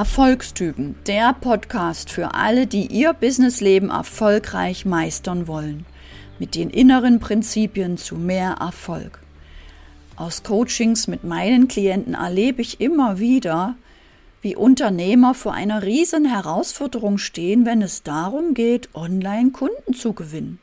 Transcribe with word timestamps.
Erfolgstypen, 0.00 0.94
der 1.06 1.34
Podcast 1.34 2.10
für 2.10 2.32
alle, 2.34 2.66
die 2.66 2.86
ihr 2.86 3.12
Businessleben 3.12 3.90
erfolgreich 3.90 4.86
meistern 4.86 5.46
wollen, 5.46 5.84
mit 6.38 6.54
den 6.54 6.70
inneren 6.70 7.20
Prinzipien 7.20 7.98
zu 7.98 8.16
mehr 8.16 8.52
Erfolg. 8.60 9.18
Aus 10.16 10.42
Coachings 10.42 11.06
mit 11.06 11.22
meinen 11.22 11.68
Klienten 11.68 12.14
erlebe 12.14 12.62
ich 12.62 12.80
immer 12.80 13.18
wieder, 13.18 13.74
wie 14.40 14.56
Unternehmer 14.56 15.34
vor 15.34 15.52
einer 15.52 15.82
riesen 15.82 16.24
Herausforderung 16.24 17.18
stehen, 17.18 17.66
wenn 17.66 17.82
es 17.82 18.02
darum 18.02 18.54
geht, 18.54 18.88
online 18.94 19.50
Kunden 19.50 19.92
zu 19.92 20.14
gewinnen. 20.14 20.60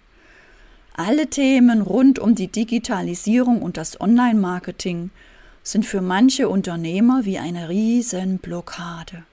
Alle 0.95 1.27
Themen 1.27 1.83
rund 1.83 2.17
um 2.17 2.33
die 2.33 2.47
Digitalisierung 2.47 3.61
und 3.61 3.77
das 3.77 4.01
Online-Marketing 4.01 5.11
sind 5.67 5.85
für 5.85 5.99
manche 5.99 6.47
Unternehmer 6.47 7.25
wie 7.25 7.39
eine 7.39 7.67
Riesenblockade. 7.67 9.23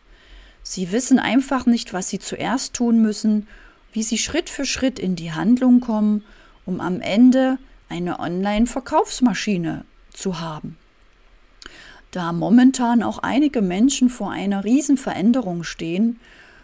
Sie 0.64 0.90
wissen 0.90 1.20
einfach 1.20 1.64
nicht, 1.64 1.92
was 1.92 2.08
sie 2.08 2.18
zuerst 2.18 2.74
tun 2.74 3.00
müssen, 3.00 3.46
wie 3.92 4.02
sie 4.02 4.18
Schritt 4.18 4.50
für 4.50 4.64
Schritt 4.64 4.98
in 4.98 5.14
die 5.14 5.30
Handlung 5.30 5.78
kommen, 5.78 6.24
um 6.66 6.80
am 6.80 7.00
Ende 7.00 7.58
eine 7.88 8.18
Online-Verkaufsmaschine 8.18 9.84
zu 10.12 10.40
haben. 10.40 10.76
Da 12.10 12.32
momentan 12.32 13.04
auch 13.04 13.18
einige 13.18 13.62
Menschen 13.62 14.08
vor 14.08 14.32
einer 14.32 14.64
Riesenveränderung 14.64 15.62
stehen, 15.62 16.18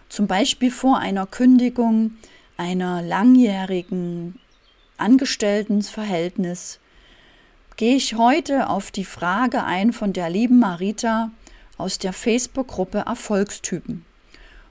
zum 0.09 0.27
Beispiel 0.27 0.73
vor 0.73 0.99
einer 0.99 1.29
Kündigung 1.29 2.17
einer 2.57 3.03
langjährigen 3.03 4.41
Angestelltenverhältnis, 4.97 6.81
gehe 7.77 7.97
ich 7.97 8.15
heute 8.15 8.69
auf 8.69 8.91
die 8.91 9.05
Frage 9.05 9.65
ein 9.65 9.93
von 9.93 10.13
der 10.13 10.31
lieben 10.31 10.59
Marita 10.59 11.31
aus 11.79 11.99
der 11.99 12.13
Facebook-Gruppe 12.13 13.05
Erfolgstypen. 13.07 14.05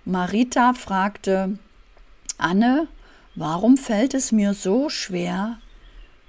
Marita 0.06 0.74
fragte, 0.74 1.58
Anne, 2.38 2.88
warum 3.36 3.78
fällt 3.78 4.14
es 4.14 4.32
mir 4.32 4.54
so 4.54 4.90
schwer, 4.90 5.60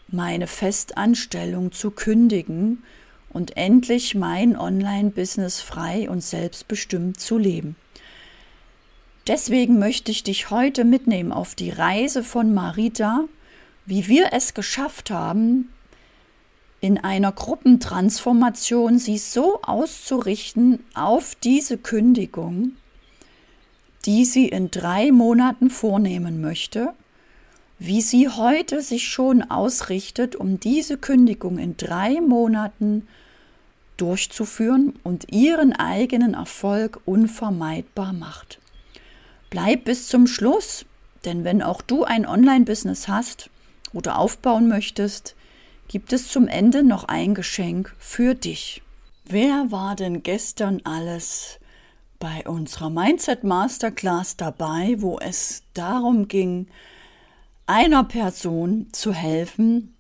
meine 0.09 0.47
Festanstellung 0.47 1.73
zu 1.73 1.91
kündigen 1.91 2.83
und 3.29 3.57
endlich 3.57 4.15
mein 4.15 4.57
Online-Business 4.57 5.61
frei 5.61 6.11
und 6.11 6.23
selbstbestimmt 6.23 7.21
zu 7.21 7.39
leben? 7.39 7.77
Deswegen 9.27 9.79
möchte 9.79 10.11
ich 10.11 10.25
dich 10.25 10.51
heute 10.51 10.84
mitnehmen 10.84 11.31
auf 11.31 11.55
die 11.55 11.71
Reise 11.71 12.25
von 12.25 12.53
Marita, 12.53 13.25
wie 13.87 14.09
wir 14.09 14.33
es 14.33 14.55
geschafft 14.55 15.11
haben, 15.11 15.69
in 16.81 16.98
einer 16.98 17.33
Gruppentransformation 17.33 18.98
sie 18.98 19.19
so 19.19 19.61
auszurichten 19.62 20.83
auf 20.95 21.34
diese 21.34 21.77
Kündigung, 21.77 22.72
die 24.06 24.25
sie 24.25 24.48
in 24.48 24.70
drei 24.70 25.12
Monaten 25.12 25.69
vornehmen 25.69 26.41
möchte, 26.41 26.95
wie 27.78 28.00
sie 28.00 28.28
heute 28.28 28.81
sich 28.83 29.09
schon 29.09 29.42
ausrichtet, 29.42 30.37
um 30.37 30.59
diese 30.59 30.97
Kündigung 30.97 31.59
in 31.59 31.77
drei 31.77 32.20
Monaten 32.20 33.06
durchzuführen 33.98 34.94
und 35.03 35.31
ihren 35.33 35.75
eigenen 35.75 36.33
Erfolg 36.33 37.00
unvermeidbar 37.05 38.15
macht. 38.15 38.59
Bleib 39.50 39.84
bis 39.84 40.09
zum 40.09 40.27
Schluss, 40.27 40.87
denn 41.27 41.44
wenn 41.44 41.61
auch 41.61 41.83
du 41.83 42.05
ein 42.05 42.27
Online-Business 42.27 43.09
hast 43.09 43.50
oder 43.92 44.19
aufbauen 44.19 44.69
möchtest, 44.69 45.34
gibt 45.91 46.13
es 46.13 46.29
zum 46.29 46.47
Ende 46.47 46.85
noch 46.85 47.03
ein 47.03 47.35
Geschenk 47.35 47.97
für 47.99 48.37
dich. 48.37 48.81
Wer 49.25 49.73
war 49.73 49.97
denn 49.97 50.23
gestern 50.23 50.81
alles 50.85 51.59
bei 52.21 52.47
unserer 52.47 52.91
Mindset 52.91 53.43
Masterclass 53.43 54.37
dabei, 54.37 54.95
wo 54.99 55.19
es 55.19 55.65
darum 55.75 56.29
ging, 56.29 56.69
einer 57.67 58.05
Person 58.05 58.87
zu 58.93 59.12
helfen, 59.12 59.97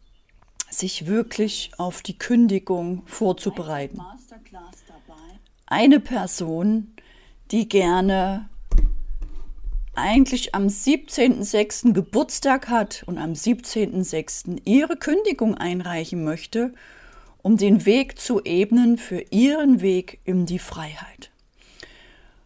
sich 0.70 1.08
wirklich 1.08 1.72
auf 1.76 2.02
die 2.02 2.16
Kündigung 2.16 3.02
vorzubereiten. 3.06 4.00
Eine 5.66 5.98
Person, 5.98 6.94
die 7.50 7.68
gerne 7.68 8.48
eigentlich 9.94 10.54
am 10.54 10.66
17.06. 10.66 11.92
Geburtstag 11.92 12.68
hat 12.68 13.02
und 13.06 13.18
am 13.18 13.32
17.06. 13.32 14.62
ihre 14.64 14.96
Kündigung 14.96 15.56
einreichen 15.56 16.24
möchte, 16.24 16.72
um 17.42 17.56
den 17.56 17.86
Weg 17.86 18.18
zu 18.18 18.42
ebnen 18.44 18.98
für 18.98 19.24
ihren 19.30 19.80
Weg 19.80 20.20
in 20.24 20.46
die 20.46 20.58
Freiheit. 20.58 21.30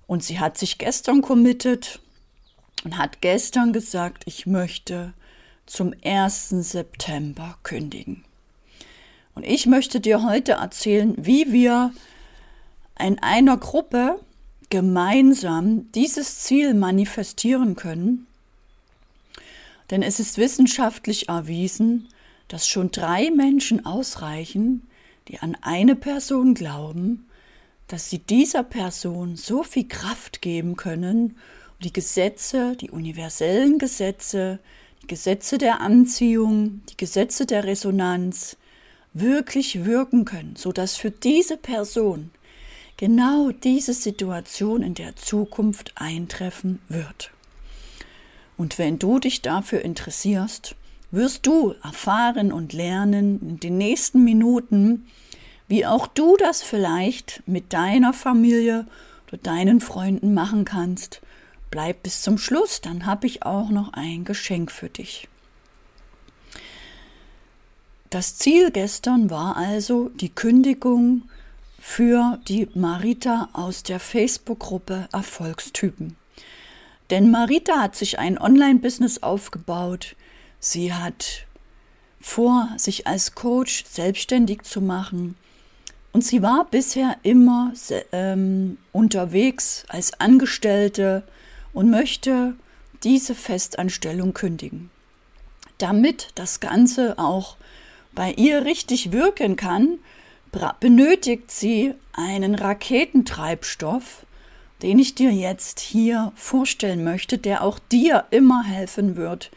Und 0.06 0.22
sie 0.22 0.38
hat 0.38 0.58
sich 0.58 0.78
gestern 0.78 1.22
committed 1.22 2.00
und 2.84 2.98
hat 2.98 3.20
gestern 3.20 3.72
gesagt, 3.72 4.24
ich 4.26 4.46
möchte 4.46 5.14
zum 5.66 5.94
1. 6.04 6.50
September 6.50 7.56
kündigen. 7.62 8.24
Und 9.34 9.44
ich 9.44 9.66
möchte 9.66 10.00
dir 10.00 10.22
heute 10.22 10.52
erzählen, 10.52 11.14
wie 11.16 11.52
wir 11.52 11.92
in 12.98 13.18
einer 13.20 13.56
Gruppe 13.56 14.20
gemeinsam 14.74 15.92
dieses 15.92 16.40
Ziel 16.40 16.74
manifestieren 16.74 17.76
können, 17.76 18.26
denn 19.88 20.02
es 20.02 20.18
ist 20.18 20.36
wissenschaftlich 20.36 21.28
erwiesen, 21.28 22.08
dass 22.48 22.66
schon 22.66 22.90
drei 22.90 23.30
Menschen 23.30 23.86
ausreichen, 23.86 24.82
die 25.28 25.38
an 25.38 25.56
eine 25.60 25.94
Person 25.94 26.54
glauben, 26.54 27.26
dass 27.86 28.10
sie 28.10 28.18
dieser 28.18 28.64
Person 28.64 29.36
so 29.36 29.62
viel 29.62 29.86
Kraft 29.86 30.42
geben 30.42 30.74
können, 30.74 31.36
die 31.84 31.92
Gesetze, 31.92 32.74
die 32.74 32.90
universellen 32.90 33.78
Gesetze, 33.78 34.58
die 35.04 35.06
Gesetze 35.06 35.56
der 35.56 35.82
Anziehung, 35.82 36.82
die 36.90 36.96
Gesetze 36.96 37.46
der 37.46 37.62
Resonanz 37.62 38.56
wirklich 39.12 39.84
wirken 39.84 40.24
können, 40.24 40.56
sodass 40.56 40.96
für 40.96 41.12
diese 41.12 41.56
Person 41.56 42.32
genau 42.96 43.50
diese 43.50 43.94
Situation 43.94 44.82
in 44.82 44.94
der 44.94 45.16
Zukunft 45.16 45.92
eintreffen 45.96 46.80
wird. 46.88 47.30
Und 48.56 48.78
wenn 48.78 48.98
du 48.98 49.18
dich 49.18 49.42
dafür 49.42 49.82
interessierst, 49.82 50.76
wirst 51.10 51.46
du 51.46 51.74
erfahren 51.82 52.52
und 52.52 52.72
lernen 52.72 53.40
in 53.40 53.60
den 53.60 53.78
nächsten 53.78 54.24
Minuten, 54.24 55.06
wie 55.68 55.86
auch 55.86 56.06
du 56.06 56.36
das 56.36 56.62
vielleicht 56.62 57.42
mit 57.46 57.72
deiner 57.72 58.12
Familie 58.12 58.86
oder 59.28 59.38
deinen 59.38 59.80
Freunden 59.80 60.34
machen 60.34 60.64
kannst. 60.64 61.20
Bleib 61.70 62.02
bis 62.02 62.22
zum 62.22 62.38
Schluss, 62.38 62.80
dann 62.80 63.06
habe 63.06 63.26
ich 63.26 63.42
auch 63.42 63.70
noch 63.70 63.92
ein 63.94 64.24
Geschenk 64.24 64.70
für 64.70 64.88
dich. 64.88 65.28
Das 68.10 68.36
Ziel 68.36 68.70
gestern 68.70 69.30
war 69.30 69.56
also 69.56 70.10
die 70.10 70.28
Kündigung 70.28 71.22
für 71.86 72.38
die 72.48 72.66
Marita 72.74 73.50
aus 73.52 73.82
der 73.82 74.00
Facebook-Gruppe 74.00 75.06
Erfolgstypen. 75.12 76.16
Denn 77.10 77.30
Marita 77.30 77.82
hat 77.82 77.94
sich 77.94 78.18
ein 78.18 78.38
Online-Business 78.38 79.22
aufgebaut. 79.22 80.16
Sie 80.58 80.94
hat 80.94 81.46
vor, 82.20 82.70
sich 82.78 83.06
als 83.06 83.34
Coach 83.34 83.84
selbstständig 83.86 84.62
zu 84.62 84.80
machen. 84.80 85.36
Und 86.12 86.24
sie 86.24 86.42
war 86.42 86.66
bisher 86.68 87.18
immer 87.22 87.74
ähm, 88.12 88.78
unterwegs 88.90 89.84
als 89.88 90.18
Angestellte 90.18 91.22
und 91.74 91.90
möchte 91.90 92.54
diese 93.04 93.34
Festanstellung 93.34 94.32
kündigen. 94.32 94.90
Damit 95.76 96.30
das 96.34 96.60
Ganze 96.60 97.18
auch 97.18 97.56
bei 98.14 98.32
ihr 98.32 98.64
richtig 98.64 99.12
wirken 99.12 99.56
kann, 99.56 99.98
benötigt 100.80 101.50
sie 101.50 101.94
einen 102.12 102.54
Raketentreibstoff, 102.54 104.24
den 104.82 104.98
ich 104.98 105.14
dir 105.14 105.30
jetzt 105.30 105.80
hier 105.80 106.32
vorstellen 106.34 107.04
möchte, 107.04 107.38
der 107.38 107.62
auch 107.62 107.78
dir 107.78 108.24
immer 108.30 108.62
helfen 108.62 109.16
wird, 109.16 109.50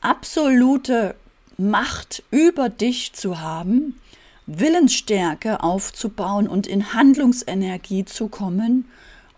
absolute 0.00 1.14
Macht 1.56 2.22
über 2.30 2.68
dich 2.68 3.12
zu 3.12 3.40
haben, 3.40 3.98
Willensstärke 4.46 5.62
aufzubauen 5.62 6.48
und 6.48 6.66
in 6.66 6.92
Handlungsenergie 6.92 8.04
zu 8.04 8.28
kommen, 8.28 8.86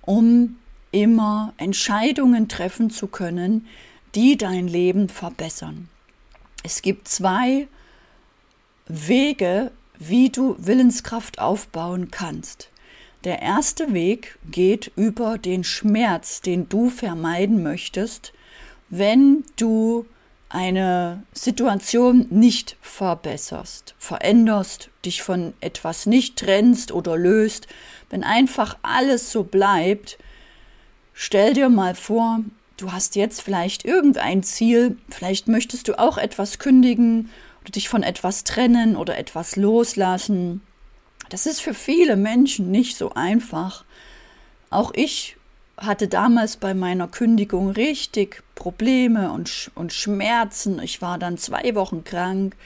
um 0.03 0.57
immer 0.93 1.53
Entscheidungen 1.59 2.49
treffen 2.49 2.91
zu 2.91 3.07
können, 3.07 3.67
die 4.15 4.37
dein 4.37 4.67
Leben 4.67 5.09
verbessern. 5.09 5.89
Es 6.63 6.83
gibt 6.83 7.07
zwei 7.07 7.69
Wege, 8.89 9.73
wie 9.99 10.31
du 10.31 10.57
Willenskraft 10.59 11.39
aufbauen 11.39 12.11
kannst. 12.11 12.71
Der 13.25 13.43
erste 13.43 13.93
Weg 13.93 14.39
geht 14.51 14.93
über 14.95 15.39
den 15.39 15.65
Schmerz, 15.65 16.41
den 16.41 16.69
du 16.69 16.91
vermeiden 16.91 17.63
möchtest, 17.63 18.33
wenn 18.89 19.45
du 19.57 20.07
eine 20.49 21.25
Situation 21.33 22.27
nicht 22.31 22.77
verbesserst, 22.81 23.95
veränderst, 23.99 24.91
dich 25.05 25.23
von 25.23 25.55
etwas 25.61 26.07
nicht 26.07 26.37
trennst 26.39 26.93
oder 26.93 27.17
löst, 27.17 27.67
wenn 28.11 28.23
einfach 28.23 28.77
alles 28.83 29.33
so 29.33 29.43
bleibt, 29.43 30.19
stell 31.13 31.55
dir 31.55 31.69
mal 31.69 31.97
vor, 31.97 32.41
du 32.77 32.93
hast 32.93 33.17
jetzt 33.17 33.43
vielleicht 33.43 33.85
irgendein 33.85 34.45
Ziel, 34.45 34.97
vielleicht 35.09 35.49
möchtest 35.49 35.89
du 35.89 35.99
auch 35.99 36.17
etwas 36.17 36.59
kündigen 36.59 37.31
dich 37.73 37.89
von 37.89 38.03
etwas 38.03 38.45
trennen 38.45 38.97
oder 38.97 39.19
etwas 39.19 39.57
loslassen. 39.57 40.61
Das 41.29 41.47
ist 41.47 41.61
für 41.61 41.75
viele 41.75 42.17
Menschen 42.17 42.71
nicht 42.71 42.97
so 42.97 43.13
einfach. 43.15 43.85
Auch 44.71 44.93
ich 44.95 45.37
hatte 45.77 46.09
damals 46.09 46.57
bei 46.57 46.75
meiner 46.75 47.09
Kündigung 47.09 47.71
richtig 47.71 48.43
Probleme 48.55 49.31
und, 49.33 49.71
und 49.75 49.93
Schmerzen. 49.93 50.81
Ich 50.81 51.03
war 51.03 51.19
dann 51.19 51.39
zwei 51.39 51.75
Wochen 51.75 52.05
krank. 52.05 52.57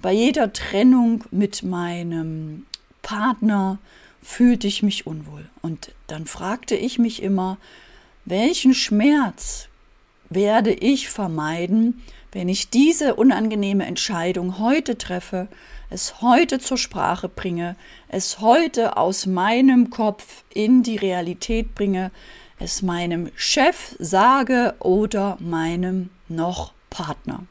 Bei 0.00 0.12
jeder 0.12 0.52
Trennung 0.52 1.24
mit 1.30 1.62
meinem 1.62 2.66
Partner 3.02 3.78
fühlte 4.22 4.66
ich 4.66 4.82
mich 4.82 5.06
unwohl. 5.06 5.48
Und 5.62 5.92
dann 6.06 6.26
fragte 6.26 6.76
ich 6.76 6.98
mich 6.98 7.22
immer, 7.22 7.58
welchen 8.24 8.74
Schmerz 8.74 9.68
werde 10.30 10.72
ich 10.72 11.08
vermeiden, 11.08 12.02
wenn 12.34 12.48
ich 12.48 12.68
diese 12.68 13.14
unangenehme 13.14 13.86
Entscheidung 13.86 14.58
heute 14.58 14.98
treffe, 14.98 15.46
es 15.88 16.20
heute 16.20 16.58
zur 16.58 16.76
Sprache 16.76 17.28
bringe, 17.28 17.76
es 18.08 18.40
heute 18.40 18.96
aus 18.96 19.26
meinem 19.26 19.88
Kopf 19.88 20.42
in 20.52 20.82
die 20.82 20.96
Realität 20.96 21.76
bringe, 21.76 22.10
es 22.58 22.82
meinem 22.82 23.30
Chef 23.36 23.94
sage 24.00 24.74
oder 24.80 25.38
meinem 25.40 26.10
noch 26.28 26.72
Partner. 26.90 27.44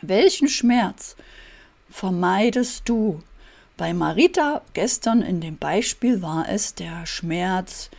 Welchen 0.00 0.48
Schmerz 0.48 1.14
vermeidest 1.90 2.88
du? 2.88 3.22
Bei 3.76 3.92
Marita 3.92 4.62
gestern 4.72 5.20
in 5.20 5.42
dem 5.42 5.58
Beispiel 5.58 6.22
war 6.22 6.48
es 6.48 6.74
der 6.74 7.04
Schmerz, 7.04 7.90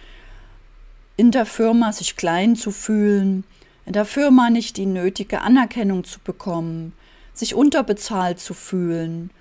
in 1.18 1.30
der 1.30 1.46
Firma 1.46 1.94
sich 1.94 2.16
klein 2.16 2.56
zu 2.56 2.72
fühlen, 2.72 3.44
in 3.86 3.94
der 3.94 4.06
Firma 4.06 4.50
nicht 4.50 4.78
die 4.78 4.86
nötige 4.86 5.42
Anerkennung 5.42 6.04
zu 6.04 6.20
bekommen, 6.20 6.94
sich 7.34 7.56
unterbezahlt 7.56 8.40
zu 8.40 8.54
fühlen, 8.54 9.32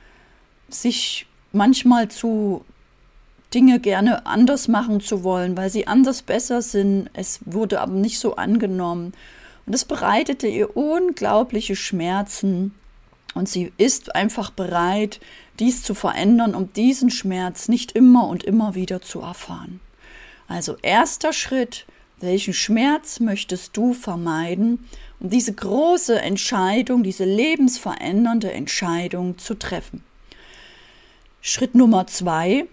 sich 0.69 1.27
manchmal 1.53 2.09
zu 2.09 2.65
Dinge 3.53 3.81
gerne 3.81 4.27
anders 4.27 4.69
machen 4.69 5.01
zu 5.01 5.25
wollen, 5.25 5.57
weil 5.57 5.71
sie 5.71 5.87
anders 5.87 6.23
besser 6.23 6.63
sind. 6.63 7.11
Es 7.13 7.41
wurde 7.45 7.81
aber 7.81 7.93
nicht 7.93 8.19
so 8.19 8.37
angenommen. 8.37 9.13
Und 9.67 9.75
es 9.75 9.85
bereitete 9.85 10.49
ihr 10.49 10.77
unglaubliche 10.77 11.77
Schmerzen. 11.77 12.75
Und 13.35 13.49
sie 13.49 13.73
ist 13.77 14.15
einfach 14.15 14.51
bereit, 14.51 15.21
dies 15.59 15.83
zu 15.83 15.95
verändern, 15.95 16.55
um 16.55 16.73
diesen 16.73 17.11
Schmerz 17.11 17.69
nicht 17.69 17.93
immer 17.93 18.27
und 18.27 18.43
immer 18.45 18.75
wieder 18.75 19.01
zu 19.01 19.21
erfahren. 19.21 19.81
Also 20.49 20.77
erster 20.83 21.33
Schritt, 21.33 21.87
welchen 22.23 22.55
Schmerz 22.55 23.21
möchtest 23.21 23.77
du 23.77 23.93
vermeiden, 23.93 24.89
um 25.21 25.31
diese 25.31 25.53
große 25.53 26.21
Entscheidung, 26.21 27.03
diese 27.03 27.25
lebensverändernde 27.25 28.53
Entscheidung 28.53 29.39
zu 29.39 29.55
treffen? 29.55 30.03
Schritt 31.41 31.75
Nummer 31.75 32.07
zwei, 32.07 32.67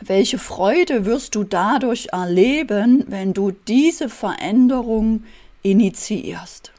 welche 0.00 0.38
Freude 0.38 1.04
wirst 1.04 1.36
du 1.36 1.44
dadurch 1.44 2.08
erleben, 2.12 3.04
wenn 3.06 3.32
du 3.32 3.52
diese 3.52 4.08
Veränderung 4.08 5.24
initiierst? 5.62 6.72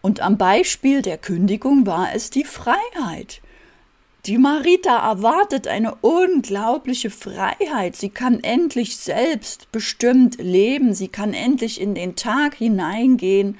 Und 0.00 0.20
am 0.20 0.38
Beispiel 0.38 1.02
der 1.02 1.18
Kündigung 1.18 1.86
war 1.86 2.14
es 2.14 2.30
die 2.30 2.44
Freiheit. 2.44 3.42
Die 4.26 4.36
Marita 4.36 5.10
erwartet 5.10 5.66
eine 5.66 5.94
unglaubliche 6.02 7.08
Freiheit. 7.08 7.96
Sie 7.96 8.10
kann 8.10 8.40
endlich 8.40 8.98
selbstbestimmt 8.98 10.36
leben. 10.38 10.92
Sie 10.92 11.08
kann 11.08 11.32
endlich 11.32 11.80
in 11.80 11.94
den 11.94 12.16
Tag 12.16 12.54
hineingehen 12.54 13.56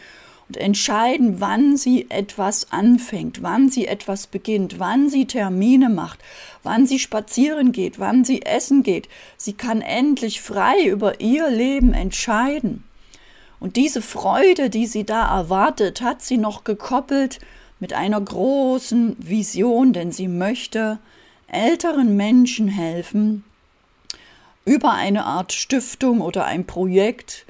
und 0.48 0.58
entscheiden, 0.58 1.40
wann 1.40 1.78
sie 1.78 2.10
etwas 2.10 2.72
anfängt, 2.72 3.42
wann 3.42 3.70
sie 3.70 3.86
etwas 3.86 4.26
beginnt, 4.26 4.78
wann 4.78 5.08
sie 5.08 5.24
Termine 5.24 5.88
macht, 5.88 6.18
wann 6.62 6.86
sie 6.86 6.98
spazieren 6.98 7.72
geht, 7.72 7.98
wann 7.98 8.26
sie 8.26 8.42
essen 8.42 8.82
geht. 8.82 9.08
Sie 9.38 9.54
kann 9.54 9.80
endlich 9.80 10.42
frei 10.42 10.84
über 10.84 11.20
ihr 11.22 11.48
Leben 11.48 11.94
entscheiden. 11.94 12.84
Und 13.60 13.76
diese 13.76 14.02
Freude, 14.02 14.68
die 14.68 14.86
sie 14.86 15.04
da 15.04 15.38
erwartet, 15.38 16.02
hat 16.02 16.20
sie 16.20 16.36
noch 16.36 16.64
gekoppelt 16.64 17.38
mit 17.81 17.93
einer 17.93 18.21
großen 18.21 19.17
Vision, 19.19 19.93
denn 19.93 20.12
sie 20.12 20.29
möchte 20.29 20.99
älteren 21.49 22.17
Menschen 22.17 22.69
helfen, 22.69 23.44
über 24.65 24.93
eine 24.93 25.25
Art 25.25 25.53
Stiftung 25.53 26.21
oder 26.21 26.44
ein 26.44 26.67
Projekt, 26.67 27.47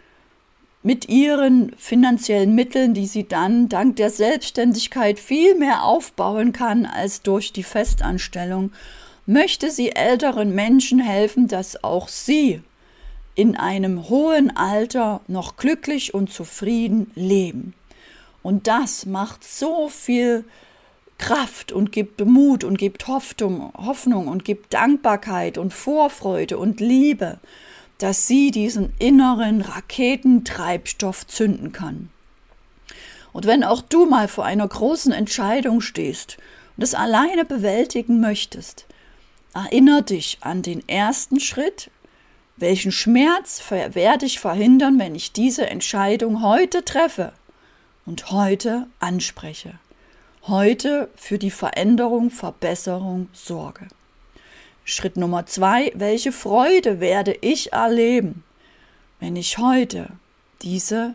mit 0.82 1.08
ihren 1.10 1.74
finanziellen 1.76 2.54
Mitteln, 2.54 2.94
die 2.94 3.06
sie 3.06 3.28
dann 3.28 3.68
dank 3.68 3.96
der 3.96 4.08
Selbstständigkeit 4.08 5.18
viel 5.18 5.54
mehr 5.54 5.84
aufbauen 5.84 6.52
kann 6.52 6.86
als 6.86 7.20
durch 7.20 7.52
die 7.52 7.62
Festanstellung, 7.62 8.72
möchte 9.26 9.70
sie 9.70 9.90
älteren 9.90 10.54
Menschen 10.54 10.98
helfen, 10.98 11.48
dass 11.48 11.84
auch 11.84 12.08
sie 12.08 12.62
in 13.34 13.56
einem 13.56 14.08
hohen 14.08 14.56
Alter 14.56 15.20
noch 15.28 15.56
glücklich 15.56 16.14
und 16.14 16.32
zufrieden 16.32 17.10
leben. 17.14 17.74
Und 18.42 18.66
das 18.66 19.06
macht 19.06 19.44
so 19.44 19.88
viel 19.88 20.44
Kraft 21.18 21.72
und 21.72 21.92
gibt 21.92 22.24
Mut 22.24 22.64
und 22.64 22.78
gibt 22.78 23.06
Hoffnung, 23.06 23.72
Hoffnung 23.76 24.28
und 24.28 24.44
gibt 24.44 24.72
Dankbarkeit 24.72 25.58
und 25.58 25.74
Vorfreude 25.74 26.58
und 26.58 26.80
Liebe 26.80 27.38
dass 28.00 28.26
sie 28.26 28.50
diesen 28.50 28.92
inneren 28.98 29.60
Raketentreibstoff 29.60 31.26
zünden 31.26 31.72
kann. 31.72 32.08
Und 33.32 33.46
wenn 33.46 33.62
auch 33.62 33.82
du 33.82 34.06
mal 34.06 34.26
vor 34.26 34.44
einer 34.44 34.66
großen 34.66 35.12
Entscheidung 35.12 35.80
stehst 35.80 36.38
und 36.76 36.82
es 36.82 36.94
alleine 36.94 37.44
bewältigen 37.44 38.20
möchtest, 38.20 38.86
erinnere 39.54 40.02
dich 40.02 40.38
an 40.40 40.62
den 40.62 40.88
ersten 40.88 41.40
Schritt, 41.40 41.90
welchen 42.56 42.90
Schmerz 42.90 43.62
werde 43.70 44.26
ich 44.26 44.40
verhindern, 44.40 44.98
wenn 44.98 45.14
ich 45.14 45.32
diese 45.32 45.66
Entscheidung 45.68 46.42
heute 46.42 46.84
treffe 46.84 47.32
und 48.06 48.30
heute 48.30 48.86
anspreche, 48.98 49.74
heute 50.42 51.08
für 51.16 51.38
die 51.38 51.50
Veränderung, 51.50 52.30
Verbesserung 52.30 53.28
sorge. 53.32 53.88
Schritt 54.84 55.16
Nummer 55.16 55.46
zwei, 55.46 55.92
welche 55.94 56.32
Freude 56.32 57.00
werde 57.00 57.36
ich 57.40 57.72
erleben, 57.72 58.42
wenn 59.20 59.36
ich 59.36 59.58
heute 59.58 60.08
diese 60.62 61.14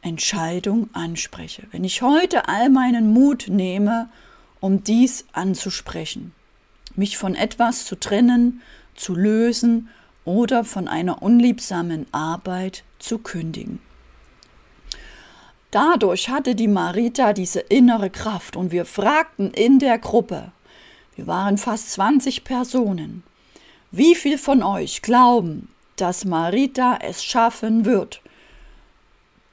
Entscheidung 0.00 0.88
anspreche, 0.94 1.64
wenn 1.70 1.84
ich 1.84 2.02
heute 2.02 2.48
all 2.48 2.70
meinen 2.70 3.12
Mut 3.12 3.46
nehme, 3.48 4.08
um 4.60 4.84
dies 4.84 5.26
anzusprechen, 5.32 6.32
mich 6.96 7.18
von 7.18 7.34
etwas 7.34 7.84
zu 7.84 7.96
trennen, 7.96 8.62
zu 8.94 9.14
lösen 9.14 9.88
oder 10.24 10.64
von 10.64 10.88
einer 10.88 11.22
unliebsamen 11.22 12.06
Arbeit 12.12 12.84
zu 12.98 13.18
kündigen. 13.18 13.80
Dadurch 15.72 16.28
hatte 16.28 16.54
die 16.54 16.68
Marita 16.68 17.32
diese 17.32 17.58
innere 17.60 18.10
Kraft 18.10 18.56
und 18.56 18.72
wir 18.72 18.84
fragten 18.84 19.52
in 19.52 19.78
der 19.78 19.98
Gruppe, 19.98 20.52
wir 21.16 21.26
waren 21.26 21.56
fast 21.56 21.92
20 21.92 22.44
Personen. 22.44 23.22
Wie 23.90 24.14
viel 24.14 24.36
von 24.36 24.62
euch 24.62 25.00
glauben, 25.00 25.70
dass 25.96 26.26
Marita 26.26 26.98
es 27.00 27.24
schaffen 27.24 27.86
wird, 27.86 28.20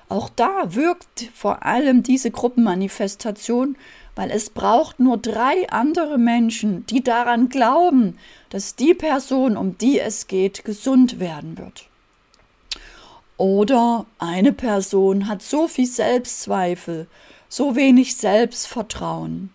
Auch 0.08 0.28
da 0.28 0.74
wirkt 0.74 1.30
vor 1.34 1.64
allem 1.64 2.02
diese 2.02 2.30
Gruppenmanifestation, 2.30 3.76
weil 4.14 4.30
es 4.30 4.50
braucht 4.50 5.00
nur 5.00 5.16
drei 5.16 5.68
andere 5.70 6.18
Menschen, 6.18 6.86
die 6.86 7.02
daran 7.02 7.48
glauben, 7.48 8.18
dass 8.50 8.76
die 8.76 8.94
Person, 8.94 9.56
um 9.56 9.78
die 9.78 9.98
es 9.98 10.26
geht, 10.28 10.64
gesund 10.64 11.18
werden 11.18 11.58
wird. 11.58 11.88
Oder 13.38 14.06
eine 14.18 14.52
Person 14.52 15.26
hat 15.26 15.42
so 15.42 15.66
viel 15.66 15.86
Selbstzweifel, 15.86 17.08
so 17.48 17.74
wenig 17.74 18.16
Selbstvertrauen, 18.16 19.50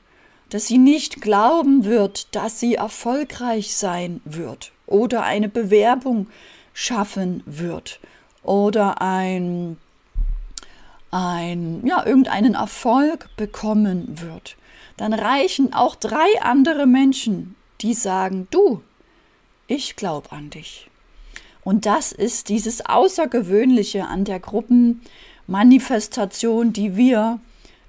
dass 0.50 0.68
sie 0.68 0.78
nicht 0.78 1.22
glauben 1.22 1.86
wird, 1.86 2.36
dass 2.36 2.60
sie 2.60 2.76
erfolgreich 2.76 3.76
sein 3.76 4.22
wird 4.26 4.72
oder 4.86 5.24
eine 5.24 5.50
Bewerbung 5.50 6.28
schaffen 6.74 7.42
wird 7.46 8.00
oder 8.44 9.02
ein 9.02 9.78
ein, 11.10 11.86
ja, 11.86 12.06
irgendeinen 12.06 12.56
Erfolg 12.56 13.30
bekommen 13.38 14.22
wird, 14.22 14.58
dann 14.98 15.14
reichen 15.14 15.72
auch 15.74 15.96
drei 15.96 16.28
andere 16.42 16.86
Menschen, 16.86 17.56
die 17.82 17.94
sagen, 17.94 18.48
du, 18.52 18.82
ich 19.68 19.96
glaube 19.96 20.30
an 20.32 20.50
dich. 20.50 20.90
Und 21.64 21.86
das 21.86 22.12
ist 22.12 22.50
dieses 22.50 22.86
Außergewöhnliche 22.86 24.06
an 24.06 24.26
der 24.26 24.40
Gruppenmanifestation, 24.40 26.74
die 26.74 26.96
wir 26.96 27.40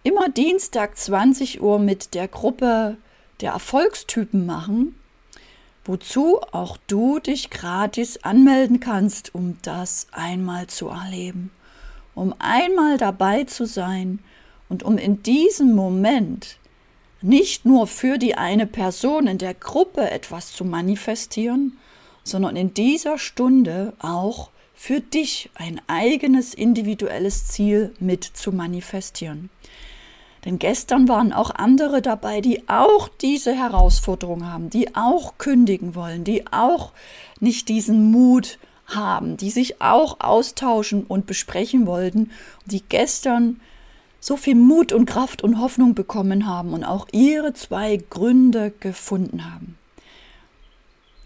immer 0.08 0.28
Dienstag 0.28 0.96
20 0.96 1.62
Uhr 1.62 1.78
mit 1.78 2.14
der 2.14 2.28
Gruppe 2.28 2.96
der 3.40 3.52
Erfolgstypen 3.52 4.46
machen, 4.46 4.98
wozu 5.84 6.40
auch 6.52 6.76
du 6.86 7.18
dich 7.18 7.50
gratis 7.50 8.24
anmelden 8.24 8.80
kannst, 8.80 9.34
um 9.34 9.58
das 9.62 10.08
einmal 10.12 10.66
zu 10.66 10.88
erleben 10.88 11.50
um 12.18 12.34
einmal 12.40 12.98
dabei 12.98 13.44
zu 13.44 13.64
sein 13.64 14.18
und 14.68 14.82
um 14.82 14.98
in 14.98 15.22
diesem 15.22 15.74
Moment 15.74 16.58
nicht 17.22 17.64
nur 17.64 17.86
für 17.86 18.18
die 18.18 18.34
eine 18.34 18.66
Person 18.66 19.28
in 19.28 19.38
der 19.38 19.54
Gruppe 19.54 20.10
etwas 20.10 20.52
zu 20.52 20.64
manifestieren, 20.64 21.78
sondern 22.24 22.56
in 22.56 22.74
dieser 22.74 23.18
Stunde 23.18 23.94
auch 24.00 24.50
für 24.74 25.00
dich 25.00 25.50
ein 25.54 25.80
eigenes 25.86 26.54
individuelles 26.54 27.46
Ziel 27.46 27.94
mit 28.00 28.24
zu 28.24 28.52
manifestieren. 28.52 29.48
Denn 30.44 30.58
gestern 30.58 31.08
waren 31.08 31.32
auch 31.32 31.50
andere 31.50 32.00
dabei, 32.00 32.40
die 32.40 32.68
auch 32.68 33.08
diese 33.08 33.54
Herausforderung 33.54 34.50
haben, 34.50 34.70
die 34.70 34.94
auch 34.94 35.38
kündigen 35.38 35.94
wollen, 35.94 36.24
die 36.24 36.46
auch 36.52 36.92
nicht 37.40 37.68
diesen 37.68 38.10
Mut 38.10 38.58
haben, 38.86 39.36
die 39.36 39.50
sich 39.50 39.82
auch 39.82 40.20
austauschen 40.20 41.04
und 41.04 41.26
besprechen 41.26 41.86
wollten, 41.86 42.30
die 42.66 42.82
gestern 42.88 43.60
so 44.20 44.36
viel 44.36 44.54
Mut 44.54 44.92
und 44.92 45.06
Kraft 45.06 45.42
und 45.42 45.60
Hoffnung 45.60 45.94
bekommen 45.94 46.46
haben 46.46 46.72
und 46.72 46.84
auch 46.84 47.06
ihre 47.12 47.52
zwei 47.52 47.98
Gründe 48.10 48.72
gefunden 48.80 49.52
haben. 49.52 49.76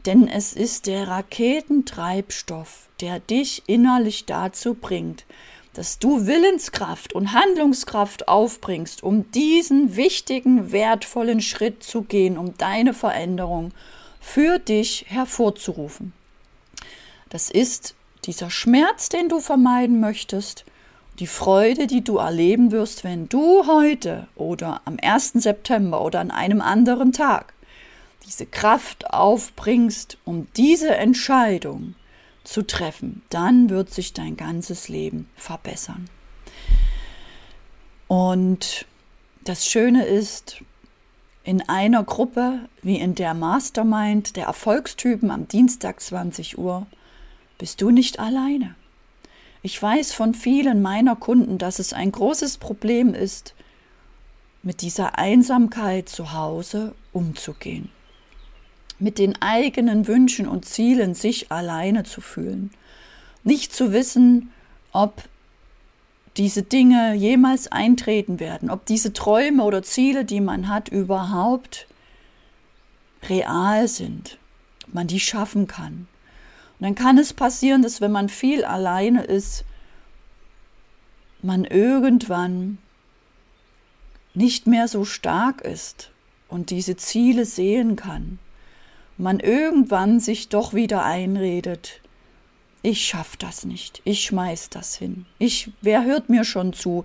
Denn 0.04 0.26
es 0.26 0.52
ist 0.52 0.87
der 0.87 1.07
Raketentreibstoff, 1.07 2.88
der 3.00 3.21
dich 3.21 3.62
innerlich 3.66 4.26
dazu 4.26 4.75
bringt, 4.75 5.25
dass 5.74 5.98
du 5.98 6.26
Willenskraft 6.26 7.14
und 7.14 7.32
Handlungskraft 7.32 8.28
aufbringst, 8.28 9.02
um 9.02 9.30
diesen 9.32 9.96
wichtigen, 9.96 10.70
wertvollen 10.72 11.40
Schritt 11.40 11.82
zu 11.82 12.02
gehen, 12.02 12.36
um 12.36 12.56
deine 12.58 12.92
Veränderung 12.92 13.72
für 14.20 14.58
dich 14.58 15.06
hervorzurufen. 15.08 16.12
Das 17.30 17.50
ist 17.50 17.94
dieser 18.26 18.50
Schmerz, 18.50 19.08
den 19.08 19.28
du 19.28 19.40
vermeiden 19.40 20.00
möchtest, 20.00 20.64
die 21.18 21.26
Freude, 21.26 21.86
die 21.86 22.04
du 22.04 22.18
erleben 22.18 22.70
wirst, 22.70 23.04
wenn 23.04 23.28
du 23.28 23.66
heute 23.66 24.28
oder 24.34 24.80
am 24.84 24.98
1. 25.00 25.32
September 25.34 26.02
oder 26.02 26.20
an 26.20 26.30
einem 26.30 26.60
anderen 26.60 27.12
Tag 27.12 27.54
diese 28.26 28.46
Kraft 28.46 29.12
aufbringst, 29.12 30.18
um 30.24 30.46
diese 30.56 30.94
Entscheidung 30.94 31.94
zu 32.44 32.66
treffen, 32.66 33.22
dann 33.30 33.70
wird 33.70 33.92
sich 33.92 34.12
dein 34.12 34.37
ganzes 34.37 34.88
Leben 34.88 35.28
verbessern. 35.37 36.08
Und 38.08 38.87
das 39.44 39.66
Schöne 39.66 40.04
ist, 40.04 40.62
in 41.44 41.68
einer 41.68 42.04
Gruppe 42.04 42.61
wie 42.82 42.99
in 42.99 43.14
der 43.14 43.34
Mastermind 43.34 44.37
der 44.37 44.46
Erfolgstypen 44.46 45.30
am 45.30 45.49
Dienstag 45.49 46.00
20 46.00 46.58
Uhr 46.58 46.87
bist 47.58 47.80
du 47.80 47.90
nicht 47.90 48.18
alleine. 48.18 48.75
Ich 49.62 49.80
weiß 49.80 50.12
von 50.12 50.34
vielen 50.34 50.82
meiner 50.82 51.16
Kunden, 51.16 51.58
dass 51.58 51.78
es 51.78 51.92
ein 51.92 52.12
großes 52.12 52.58
Problem 52.58 53.14
ist, 53.14 53.54
mit 54.62 54.82
dieser 54.82 55.18
Einsamkeit 55.18 56.08
zu 56.08 56.32
Hause 56.32 56.94
umzugehen, 57.12 57.88
mit 59.02 59.18
den 59.18 59.40
eigenen 59.42 60.06
Wünschen 60.06 60.47
und 60.47 60.64
Zielen 60.64 61.14
sich 61.14 61.50
alleine 61.50 62.04
zu 62.04 62.21
fühlen, 62.21 62.71
nicht 63.42 63.75
zu 63.75 63.92
wissen, 63.92 64.52
ob 64.92 65.25
diese 66.37 66.62
Dinge 66.62 67.14
jemals 67.14 67.71
eintreten 67.71 68.38
werden, 68.38 68.71
ob 68.71 68.87
diese 68.87 69.12
Träume 69.12 69.64
oder 69.64 69.82
Ziele, 69.82 70.25
die 70.25 70.40
man 70.40 70.68
hat, 70.68 70.88
überhaupt 70.88 71.88
real 73.28 73.88
sind, 73.88 74.38
ob 74.87 74.94
man 74.94 75.09
die 75.09 75.21
schaffen 75.21 75.66
kann. 75.66 76.06
Und 76.78 76.87
dann 76.87 76.94
kann 76.94 77.18
es 77.18 77.32
passieren, 77.32 77.82
dass 77.82 78.00
wenn 78.00 78.12
man 78.12 78.28
viel 78.28 78.64
alleine 78.64 79.25
ist, 79.25 79.64
man 81.42 81.64
irgendwann 81.64 82.78
nicht 84.32 84.68
mehr 84.68 84.87
so 84.87 85.04
stark 85.04 85.61
ist 85.61 86.11
und 86.49 86.71
diese 86.71 86.97
Ziele 86.97 87.44
sehen 87.44 87.97
kann. 87.97 88.38
Man 89.19 89.40
irgendwann 89.40 90.21
sich 90.21 90.49
doch 90.49 90.75
wieder 90.75 91.04
einredet, 91.04 92.00
ich 92.85 93.07
schaff 93.07 93.37
das 93.37 93.64
nicht, 93.64 94.02
ich 94.04 94.25
schmeiß 94.25 94.71
das 94.71 94.97
hin. 94.97 95.26
Ich, 95.38 95.71
wer 95.83 96.04
hört 96.04 96.28
mir 96.28 96.45
schon 96.45 96.73
zu? 96.73 97.04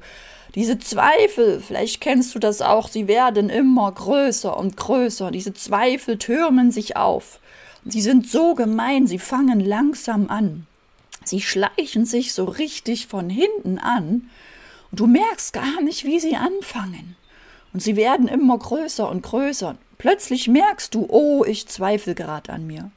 Diese 0.56 0.80
Zweifel, 0.80 1.62
vielleicht 1.62 2.02
kennst 2.02 2.34
du 2.34 2.40
das 2.40 2.64
auch, 2.64 2.88
sie 2.88 3.08
werden 3.08 3.52
immer 3.52 3.92
größer 3.92 4.58
und 4.58 4.76
größer. 4.76 5.30
Diese 5.30 5.54
Zweifel 5.54 6.18
türmen 6.18 6.72
sich 6.72 6.98
auf. 6.98 7.40
Sie 7.86 8.02
sind 8.02 8.28
so 8.28 8.56
gemein, 8.56 9.06
sie 9.06 9.20
fangen 9.20 9.60
langsam 9.60 10.30
an. 10.30 10.66
Sie 11.24 11.42
schleichen 11.42 12.06
sich 12.06 12.34
so 12.34 12.46
richtig 12.46 13.06
von 13.06 13.30
hinten 13.30 13.78
an 13.78 14.30
und 14.90 15.00
du 15.00 15.06
merkst 15.06 15.54
gar 15.54 15.82
nicht, 15.84 16.06
wie 16.06 16.20
sie 16.20 16.36
anfangen. 16.36 17.16
Und 17.72 17.84
sie 17.84 17.96
werden 17.96 18.28
immer 18.28 18.58
größer 18.58 19.08
und 19.08 19.22
größer. 19.22 19.76
Plötzlich 19.98 20.48
merkst 20.48 20.94
du, 20.94 21.08
oh, 21.10 21.44
ich 21.44 21.68
zweifle 21.68 22.16
gerade 22.16 22.52
an 22.54 22.68
mir. 22.68 22.92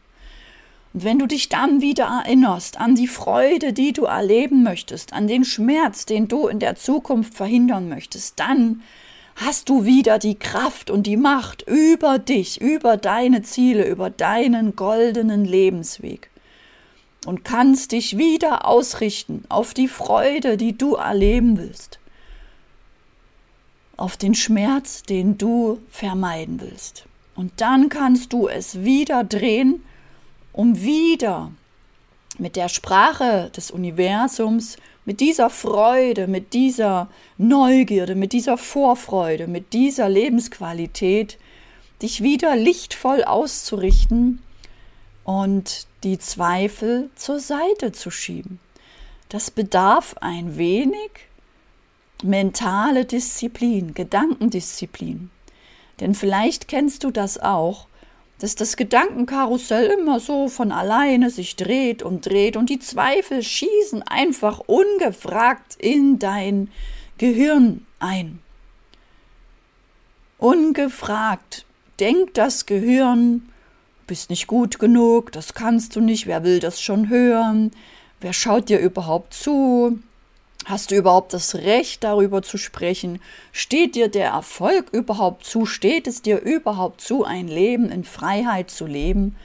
Und 0.92 1.04
wenn 1.04 1.18
du 1.18 1.26
dich 1.26 1.48
dann 1.48 1.80
wieder 1.80 2.04
erinnerst 2.24 2.80
an 2.80 2.94
die 2.94 3.06
Freude, 3.06 3.72
die 3.72 3.92
du 3.92 4.04
erleben 4.04 4.62
möchtest, 4.62 5.12
an 5.12 5.28
den 5.28 5.44
Schmerz, 5.44 6.04
den 6.04 6.28
du 6.28 6.48
in 6.48 6.58
der 6.58 6.76
Zukunft 6.76 7.34
verhindern 7.34 7.88
möchtest, 7.88 8.40
dann 8.40 8.82
hast 9.36 9.68
du 9.68 9.84
wieder 9.84 10.18
die 10.18 10.34
Kraft 10.34 10.90
und 10.90 11.06
die 11.06 11.16
Macht 11.16 11.62
über 11.62 12.18
dich, 12.18 12.60
über 12.60 12.96
deine 12.96 13.42
Ziele, 13.42 13.88
über 13.88 14.10
deinen 14.10 14.74
goldenen 14.74 15.44
Lebensweg 15.44 16.28
und 17.26 17.44
kannst 17.44 17.92
dich 17.92 18.18
wieder 18.18 18.66
ausrichten 18.66 19.44
auf 19.48 19.74
die 19.74 19.88
Freude, 19.88 20.56
die 20.56 20.76
du 20.76 20.94
erleben 20.94 21.58
willst, 21.58 21.99
auf 24.00 24.16
den 24.16 24.34
Schmerz, 24.34 25.02
den 25.02 25.36
du 25.36 25.78
vermeiden 25.90 26.60
willst. 26.60 27.04
Und 27.34 27.52
dann 27.60 27.88
kannst 27.88 28.32
du 28.32 28.48
es 28.48 28.82
wieder 28.82 29.24
drehen, 29.24 29.84
um 30.52 30.80
wieder 30.80 31.52
mit 32.38 32.56
der 32.56 32.68
Sprache 32.68 33.50
des 33.54 33.70
Universums 33.70 34.76
mit 35.04 35.20
dieser 35.20 35.50
Freude, 35.50 36.26
mit 36.28 36.52
dieser 36.54 37.08
Neugierde, 37.36 38.14
mit 38.14 38.32
dieser 38.32 38.56
Vorfreude, 38.56 39.46
mit 39.46 39.72
dieser 39.72 40.08
Lebensqualität, 40.08 41.38
dich 42.00 42.22
wieder 42.22 42.56
lichtvoll 42.56 43.24
auszurichten 43.24 44.42
und 45.24 45.86
die 46.04 46.18
Zweifel 46.18 47.10
zur 47.16 47.38
Seite 47.38 47.92
zu 47.92 48.10
schieben. 48.10 48.60
Das 49.28 49.50
bedarf 49.50 50.16
ein 50.20 50.56
wenig 50.56 51.10
mentale 52.22 53.04
Disziplin, 53.04 53.94
Gedankendisziplin. 53.94 55.30
Denn 56.00 56.14
vielleicht 56.14 56.68
kennst 56.68 57.04
du 57.04 57.10
das 57.10 57.38
auch, 57.38 57.86
dass 58.38 58.54
das 58.54 58.76
Gedankenkarussell 58.76 59.86
immer 59.86 60.18
so 60.18 60.48
von 60.48 60.72
alleine 60.72 61.30
sich 61.30 61.56
dreht 61.56 62.02
und 62.02 62.26
dreht 62.26 62.56
und 62.56 62.70
die 62.70 62.78
Zweifel 62.78 63.42
schießen 63.42 64.02
einfach 64.02 64.60
ungefragt 64.60 65.76
in 65.78 66.18
dein 66.18 66.70
Gehirn 67.18 67.86
ein. 67.98 68.38
Ungefragt 70.38 71.66
denkt 72.00 72.38
das 72.38 72.64
Gehirn 72.64 73.42
bist 74.06 74.30
nicht 74.30 74.46
gut 74.46 74.78
genug, 74.78 75.30
das 75.32 75.54
kannst 75.54 75.94
du 75.94 76.00
nicht, 76.00 76.26
wer 76.26 76.42
will 76.42 76.58
das 76.58 76.80
schon 76.80 77.10
hören, 77.10 77.70
wer 78.20 78.32
schaut 78.32 78.68
dir 78.68 78.80
überhaupt 78.80 79.34
zu, 79.34 80.00
hast 80.66 80.90
du 80.90 80.96
überhaupt 80.96 81.32
das 81.32 81.54
Recht 81.54 82.04
darüber 82.04 82.42
zu 82.42 82.58
sprechen, 82.58 83.20
steht 83.52 83.94
dir 83.94 84.08
der 84.08 84.30
Erfolg 84.30 84.90
überhaupt 84.92 85.44
zu, 85.44 85.66
steht 85.66 86.06
es 86.06 86.22
dir 86.22 86.40
überhaupt 86.40 87.00
zu, 87.00 87.24
ein 87.24 87.48
Leben 87.48 87.90
in 87.90 88.04
Freiheit 88.04 88.70
zu 88.70 88.86
leben, 88.86 89.36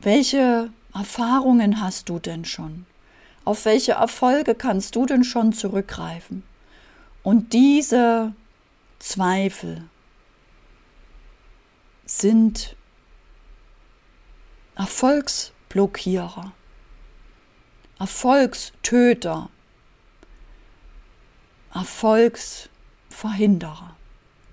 welche 0.00 0.70
Erfahrungen 0.94 1.80
hast 1.80 2.08
du 2.08 2.18
denn 2.18 2.44
schon? 2.44 2.86
Auf 3.44 3.64
welche 3.64 3.92
Erfolge 3.92 4.54
kannst 4.54 4.94
du 4.96 5.06
denn 5.06 5.24
schon 5.24 5.52
zurückgreifen? 5.52 6.42
Und 7.22 7.52
diese 7.52 8.32
Zweifel 8.98 9.84
sind 12.04 12.76
Erfolgsblockierer, 14.76 16.52
Erfolgstöter, 17.98 19.50
Erfolgsverhinderer. 21.74 23.96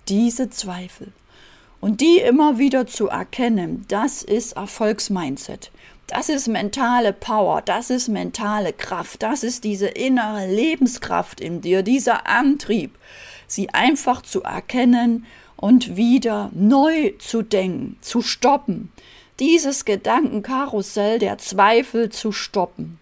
Diese 0.07 0.49
Zweifel. 0.49 1.11
Und 1.81 2.01
die 2.01 2.19
immer 2.19 2.59
wieder 2.59 2.87
zu 2.87 3.07
erkennen, 3.07 3.85
das 3.87 4.23
ist 4.23 4.53
Erfolgsmindset. 4.53 5.71
Das 6.07 6.29
ist 6.29 6.47
mentale 6.47 7.13
Power, 7.13 7.61
das 7.61 7.89
ist 7.89 8.07
mentale 8.07 8.73
Kraft, 8.73 9.23
das 9.23 9.43
ist 9.43 9.63
diese 9.63 9.87
innere 9.87 10.47
Lebenskraft 10.47 11.39
in 11.39 11.61
dir, 11.61 11.83
dieser 11.83 12.27
Antrieb, 12.27 12.97
sie 13.47 13.69
einfach 13.69 14.21
zu 14.21 14.43
erkennen 14.43 15.25
und 15.55 15.95
wieder 15.95 16.49
neu 16.53 17.13
zu 17.19 17.43
denken, 17.43 17.97
zu 18.01 18.21
stoppen, 18.21 18.91
dieses 19.39 19.85
Gedankenkarussell 19.85 21.19
der 21.19 21.37
Zweifel 21.37 22.09
zu 22.09 22.31
stoppen 22.31 22.98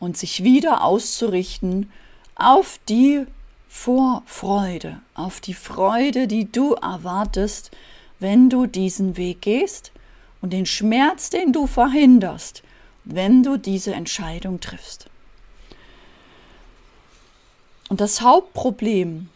und 0.00 0.16
sich 0.16 0.42
wieder 0.42 0.82
auszurichten 0.82 1.92
auf 2.34 2.80
die 2.88 3.26
Vorfreude, 3.68 5.00
auf 5.14 5.40
die 5.40 5.54
Freude, 5.54 6.26
die 6.26 6.50
du 6.50 6.72
erwartest, 6.72 7.70
wenn 8.18 8.50
du 8.50 8.66
diesen 8.66 9.16
Weg 9.16 9.42
gehst 9.42 9.92
und 10.40 10.52
den 10.52 10.66
Schmerz, 10.66 11.30
den 11.30 11.52
du 11.52 11.68
verhinderst, 11.68 12.64
wenn 13.04 13.44
du 13.44 13.56
diese 13.56 13.94
Entscheidung 13.94 14.58
triffst. 14.58 15.06
Und 17.88 18.00
das 18.00 18.20
Hauptproblem, 18.20 19.28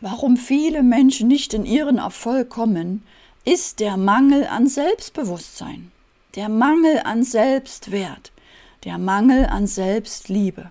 warum 0.00 0.36
viele 0.36 0.82
Menschen 0.82 1.28
nicht 1.28 1.54
in 1.54 1.64
ihren 1.64 1.98
Erfolg 1.98 2.50
kommen, 2.50 3.04
ist 3.44 3.80
der 3.80 3.96
Mangel 3.96 4.46
an 4.46 4.66
Selbstbewusstsein, 4.66 5.92
der 6.34 6.48
Mangel 6.48 7.00
an 7.04 7.22
Selbstwert, 7.22 8.32
der 8.84 8.98
Mangel 8.98 9.46
an 9.46 9.66
Selbstliebe. 9.66 10.70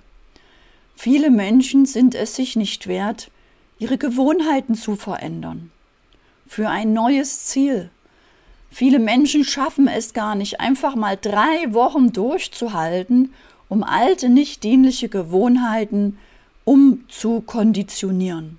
Viele 0.96 1.32
Menschen 1.32 1.86
sind 1.86 2.16
es 2.16 2.36
sich 2.36 2.56
nicht 2.56 2.88
wert, 2.88 3.32
ihre 3.80 3.98
Gewohnheiten 3.98 4.76
zu 4.76 4.96
verändern, 4.96 5.72
für 6.48 6.70
ein 6.70 6.94
neues 6.94 7.46
Ziel, 7.46 7.90
Viele 8.74 8.98
Menschen 8.98 9.44
schaffen 9.44 9.88
es 9.88 10.14
gar 10.14 10.34
nicht, 10.34 10.60
einfach 10.60 10.96
mal 10.96 11.16
drei 11.16 11.72
Wochen 11.74 12.12
durchzuhalten, 12.12 13.32
um 13.70 13.84
alte, 13.84 14.30
nicht 14.30 14.64
dienliche 14.64 15.10
Gewohnheiten 15.10 16.18
umzukonditionieren, 16.64 18.58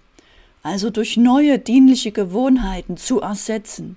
also 0.63 0.91
durch 0.91 1.17
neue, 1.17 1.59
dienliche 1.59 2.13
Gewohnheiten 2.13 2.97
zu 2.97 3.23
ersetzen. 3.23 3.97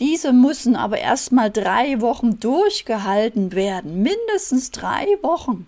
Diese 0.00 0.32
müssen 0.32 0.74
aber 0.74 0.98
erst 0.98 1.30
mal 1.30 1.50
drei 1.50 2.00
Wochen 2.00 2.40
durchgehalten 2.40 3.52
werden, 3.52 4.02
mindestens 4.02 4.72
drei 4.72 5.06
Wochen. 5.22 5.66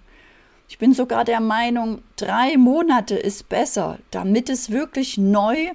Ich 0.69 0.79
bin 0.79 0.95
sogar 0.95 1.25
der 1.25 1.41
Meinung, 1.41 2.03
drei 2.17 2.57
Monate 2.57 3.15
ist 3.15 3.49
besser, 3.49 3.99
damit 4.11 4.49
es 4.49 4.71
wirklich 4.71 5.19
neu 5.19 5.69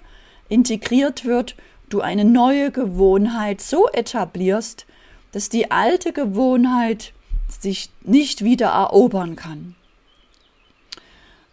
integriert 0.49 1.23
wird 1.23 1.55
du 1.89 2.01
eine 2.01 2.25
neue 2.25 2.71
Gewohnheit 2.71 3.61
so 3.61 3.87
etablierst, 3.89 4.85
dass 5.31 5.49
die 5.49 5.71
alte 5.71 6.13
Gewohnheit 6.13 7.13
sich 7.47 7.89
nicht 8.01 8.43
wieder 8.43 8.67
erobern 8.67 9.35
kann. 9.35 9.75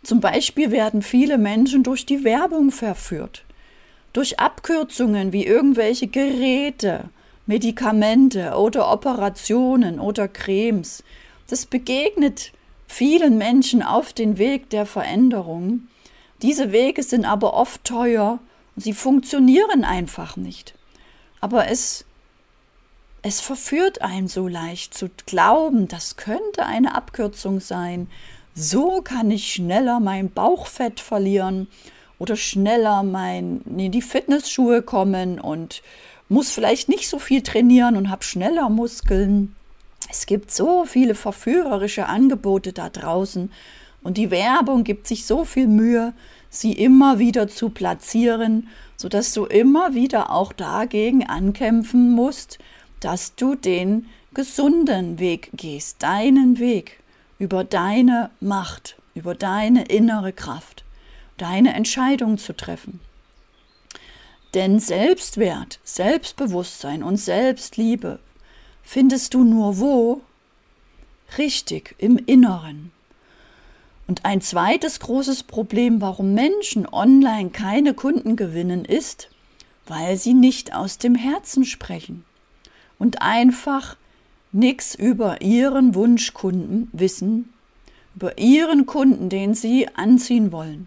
Zum 0.03 0.21
Beispiel 0.21 0.71
werden 0.71 1.03
viele 1.03 1.39
Menschen 1.39 1.83
durch 1.83 2.05
die 2.05 2.25
Werbung 2.25 2.71
verführt, 2.71 3.44
durch 4.15 4.41
Abkürzungen 4.41 5.35
wie 5.35 5.45
irgendwelche 5.45 6.07
Geräte, 6.07 7.11
Medikamente 7.45 8.55
oder 8.57 8.91
Operationen 8.91 10.01
oder 10.01 10.29
Cremes. 10.29 11.05
Das 11.51 11.67
begegnet 11.67 12.53
vielen 12.87 13.37
Menschen 13.37 13.83
auf 13.83 14.15
den 14.15 14.39
Weg 14.39 14.71
der 14.71 14.87
Veränderung. 14.87 15.89
Diese 16.41 16.73
Wege 16.73 17.03
sind 17.03 17.27
aber 17.27 17.53
oft 17.53 17.85
teuer 17.85 18.39
Sie 18.77 18.93
funktionieren 18.93 19.85
einfach 19.85 20.37
nicht. 20.37 20.75
Aber 21.41 21.69
es, 21.69 22.05
es 23.23 23.41
verführt 23.41 24.03
einen 24.03 24.29
so 24.29 24.49
leicht 24.49 24.95
zu 24.95 25.11
glauben, 25.27 25.87
das 25.87 26.17
könnte 26.17 26.67
eine 26.67 26.95
Abkürzung 26.95 27.61
sein. 27.61 28.09
So 28.55 29.01
kann 29.03 29.31
ich 29.31 29.53
schneller 29.53 30.01
mein 30.01 30.31
Bauchfett 30.31 31.01
verlieren 31.01 31.69
oder 32.19 32.37
schneller 32.37 33.03
mein, 33.03 33.63
in 33.77 33.93
die 33.93 34.03
Fitnessschuhe 34.03 34.83
kommen 34.83 35.41
und 35.41 35.83
muss 36.29 36.51
vielleicht 36.51 36.89
nicht 36.89 37.09
so 37.09 37.19
viel 37.19 37.43
trainieren 37.43 37.97
und 37.97 38.11
habe 38.11 38.25
schneller 38.25 38.69
Muskeln. 38.71 39.55
Es 40.11 40.27
gibt 40.27 40.51
so 40.51 40.85
viele 40.85 41.15
verführerische 41.15 42.07
Angebote 42.07 42.73
da 42.73 42.89
draußen 42.89 43.51
und 44.03 44.19
die 44.19 44.31
Werbung 44.31 44.85
gibt 44.85 45.07
sich 45.07 45.27
so 45.27 45.45
viel 45.45 45.67
Mühe, 45.67 46.13
sie 46.51 46.73
immer 46.73 47.19
wieder 47.19 47.49
zu 47.49 47.71
platzieren, 47.71 48.69
sodass 48.97 49.33
du 49.33 49.47
immer 49.47 49.95
wieder 49.95 50.31
auch 50.31 50.53
dagegen 50.53 51.27
ankämpfen 51.27 52.13
musst, 52.13 52.59
dass 53.01 53.35
du 53.35 53.55
den 53.55 54.07
gesunden 54.35 55.19
Weg 55.19 55.51
gehst, 55.55 56.03
deinen 56.03 56.59
Weg 56.59 57.01
über 57.39 57.65
deine 57.65 58.31
Macht, 58.41 58.97
über 59.15 59.35
deine 59.35 59.85
innere 59.85 60.33
Kraft, 60.33 60.84
deine 61.37 61.75
Entscheidung 61.75 62.39
zu 62.39 62.55
treffen. 62.55 63.01
Denn 64.55 64.79
Selbstwert, 64.79 65.81
Selbstbewusstsein 65.83 67.03
und 67.03 67.17
Selbstliebe 67.17 68.21
findest 68.83 69.35
du 69.35 69.43
nur 69.43 69.79
wo? 69.79 70.21
Richtig, 71.39 71.97
im 71.99 72.17
Inneren. 72.19 72.93
Und 74.07 74.25
ein 74.25 74.41
zweites 74.41 75.01
großes 75.01 75.43
Problem, 75.45 76.01
warum 76.01 76.35
Menschen 76.35 76.87
online 76.87 77.51
keine 77.51 77.95
Kunden 77.95 78.37
gewinnen, 78.37 78.85
ist, 78.85 79.31
weil 79.87 80.17
sie 80.17 80.35
nicht 80.35 80.75
aus 80.75 80.99
dem 80.99 81.15
Herzen 81.15 81.65
sprechen 81.65 82.25
und 82.99 83.23
einfach 83.23 83.97
nichts 84.53 84.95
über 84.95 85.41
ihren 85.43 85.95
Wunschkunden 85.95 86.89
wissen, 86.93 87.53
über 88.15 88.39
ihren 88.39 88.87
Kunden, 88.87 89.29
den 89.29 89.55
sie 89.55 89.89
anziehen 89.97 90.53
wollen. 90.53 90.87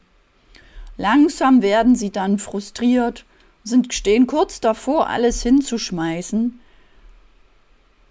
Langsam 0.97 1.62
werden 1.62 1.95
sie 1.95 2.12
dann 2.12 2.39
frustriert, 2.39 3.25
sind, 3.63 3.93
stehen 3.93 4.27
kurz 4.27 4.60
davor, 4.60 5.07
alles 5.07 5.43
hinzuschmeißen. 5.43 6.60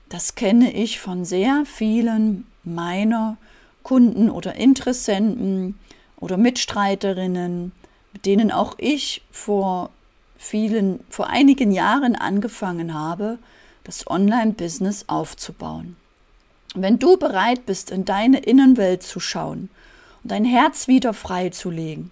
Das 0.09 0.37
kenne 0.37 0.73
ich 0.73 1.01
von 1.01 1.25
sehr 1.25 1.65
vielen 1.67 2.47
meiner 2.63 3.37
Kunden 3.83 4.31
oder 4.31 4.55
Interessenten 4.55 5.79
oder 6.19 6.37
Mitstreiterinnen, 6.37 7.73
mit 8.13 8.27
denen 8.27 8.53
auch 8.53 8.75
ich 8.79 9.23
vor 9.31 9.91
vielen, 10.39 11.01
vor 11.11 11.29
einigen 11.29 11.73
Jahren 11.73 12.15
angefangen 12.15 12.95
habe, 12.95 13.39
das 13.85 14.07
Online-Business 14.09 15.05
aufzubauen. 15.09 15.97
Wenn 16.75 16.99
du 16.99 17.17
bereit 17.17 17.67
bist, 17.67 17.91
in 17.91 18.05
deine 18.05 18.41
Innenwelt 18.41 19.03
zu 19.03 19.19
schauen 19.19 19.71
und 20.23 20.33
dein 20.33 20.45
Herz 20.45 20.89
wieder 20.89 21.15
freizulegen, 21.15 22.11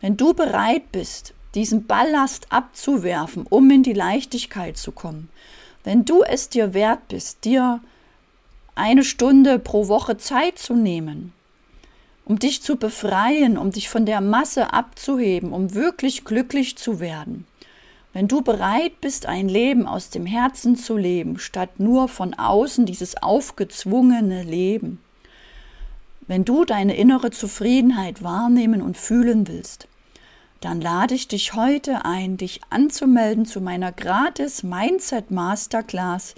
wenn 0.00 0.16
du 0.16 0.34
bereit 0.34 0.92
bist, 0.92 1.34
diesen 1.54 1.86
Ballast 1.86 2.46
abzuwerfen, 2.50 3.46
um 3.48 3.70
in 3.70 3.82
die 3.82 3.92
Leichtigkeit 3.92 4.76
zu 4.76 4.92
kommen, 4.92 5.28
wenn 5.84 6.04
du 6.04 6.22
es 6.22 6.48
dir 6.48 6.74
wert 6.74 7.08
bist, 7.08 7.44
dir 7.44 7.80
eine 8.74 9.04
Stunde 9.04 9.58
pro 9.58 9.88
Woche 9.88 10.16
Zeit 10.16 10.58
zu 10.58 10.74
nehmen, 10.74 11.32
um 12.24 12.38
dich 12.38 12.62
zu 12.62 12.76
befreien, 12.76 13.56
um 13.58 13.70
dich 13.70 13.88
von 13.88 14.06
der 14.06 14.20
Masse 14.20 14.72
abzuheben, 14.72 15.52
um 15.52 15.74
wirklich 15.74 16.24
glücklich 16.24 16.76
zu 16.76 17.00
werden. 17.00 17.46
Wenn 18.14 18.28
du 18.28 18.42
bereit 18.42 19.00
bist, 19.00 19.26
ein 19.26 19.48
Leben 19.48 19.86
aus 19.86 20.10
dem 20.10 20.24
Herzen 20.24 20.76
zu 20.76 20.96
leben, 20.96 21.38
statt 21.38 21.80
nur 21.80 22.08
von 22.08 22.34
außen 22.34 22.86
dieses 22.86 23.20
aufgezwungene 23.20 24.44
Leben, 24.44 25.00
wenn 26.26 26.44
du 26.44 26.64
deine 26.64 26.96
innere 26.96 27.30
Zufriedenheit 27.30 28.22
wahrnehmen 28.22 28.80
und 28.80 28.96
fühlen 28.96 29.46
willst, 29.48 29.88
dann 30.60 30.80
lade 30.80 31.14
ich 31.14 31.28
dich 31.28 31.54
heute 31.54 32.06
ein, 32.06 32.38
dich 32.38 32.60
anzumelden 32.70 33.44
zu 33.44 33.60
meiner 33.60 33.92
gratis 33.92 34.62
Mindset 34.62 35.30
Masterclass, 35.30 36.34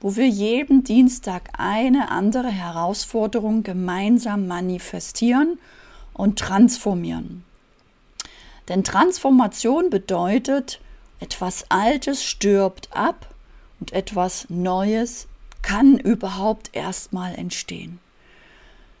wo 0.00 0.16
wir 0.16 0.26
jeden 0.26 0.84
Dienstag 0.84 1.50
eine 1.58 2.10
andere 2.10 2.48
Herausforderung 2.48 3.62
gemeinsam 3.62 4.46
manifestieren 4.46 5.58
und 6.14 6.38
transformieren. 6.38 7.44
Denn 8.68 8.82
Transformation 8.82 9.90
bedeutet, 9.90 10.80
etwas 11.20 11.66
Altes 11.70 12.24
stirbt 12.24 12.88
ab 12.92 13.34
und 13.80 13.92
etwas 13.92 14.46
Neues 14.48 15.28
kann 15.62 15.98
überhaupt 15.98 16.70
erstmal 16.72 17.34
entstehen. 17.34 17.98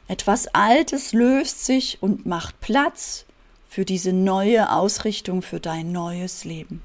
Etwas 0.08 0.46
Altes 0.48 1.12
löst 1.12 1.64
sich 1.64 1.98
und 2.00 2.26
macht 2.26 2.60
Platz 2.60 3.26
für 3.68 3.84
diese 3.84 4.12
neue 4.12 4.72
Ausrichtung, 4.72 5.42
für 5.42 5.60
dein 5.60 5.92
neues 5.92 6.44
Leben. 6.44 6.82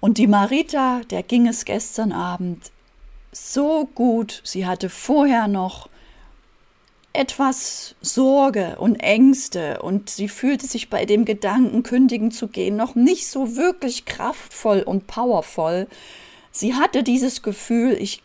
Und 0.00 0.18
die 0.18 0.26
Marita, 0.26 1.02
der 1.10 1.22
ging 1.22 1.46
es 1.46 1.64
gestern 1.64 2.12
Abend 2.12 2.72
so 3.30 3.88
gut. 3.94 4.40
Sie 4.44 4.66
hatte 4.66 4.88
vorher 4.88 5.46
noch 5.46 5.88
etwas 7.12 7.94
Sorge 8.00 8.76
und 8.78 8.96
Ängste 8.96 9.82
und 9.82 10.08
sie 10.08 10.28
fühlte 10.28 10.66
sich 10.66 10.88
bei 10.88 11.04
dem 11.04 11.24
Gedanken, 11.24 11.82
kündigen 11.82 12.30
zu 12.30 12.48
gehen, 12.48 12.76
noch 12.76 12.94
nicht 12.94 13.28
so 13.28 13.56
wirklich 13.56 14.06
kraftvoll 14.06 14.80
und 14.80 15.06
powervoll. 15.06 15.86
Sie 16.50 16.74
hatte 16.74 17.02
dieses 17.02 17.42
Gefühl, 17.42 17.96
ich 18.00 18.22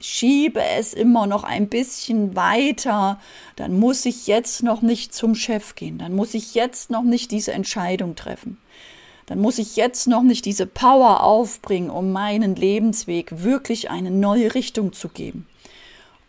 schiebe 0.00 0.62
es 0.62 0.94
immer 0.94 1.26
noch 1.26 1.44
ein 1.44 1.68
bisschen 1.68 2.36
weiter, 2.36 3.18
dann 3.56 3.78
muss 3.78 4.06
ich 4.06 4.26
jetzt 4.26 4.62
noch 4.62 4.82
nicht 4.82 5.14
zum 5.14 5.34
Chef 5.34 5.74
gehen, 5.74 5.98
dann 5.98 6.14
muss 6.14 6.34
ich 6.34 6.54
jetzt 6.54 6.90
noch 6.90 7.02
nicht 7.02 7.30
diese 7.30 7.52
Entscheidung 7.52 8.14
treffen. 8.14 8.58
Dann 9.26 9.40
muss 9.40 9.58
ich 9.58 9.76
jetzt 9.76 10.06
noch 10.06 10.22
nicht 10.22 10.46
diese 10.46 10.66
Power 10.66 11.22
aufbringen, 11.22 11.90
um 11.90 12.12
meinen 12.12 12.56
Lebensweg 12.56 13.42
wirklich 13.42 13.90
eine 13.90 14.10
neue 14.10 14.54
Richtung 14.54 14.94
zu 14.94 15.10
geben. 15.10 15.46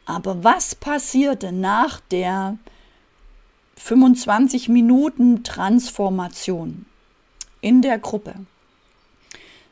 Aber 0.05 0.43
was 0.43 0.75
passierte 0.75 1.53
nach 1.53 2.01
der 2.11 2.57
25 3.77 4.67
Minuten 4.67 5.45
Transformation 5.45 6.85
in 7.61 7.81
der 7.81 7.99
Gruppe? 7.99 8.33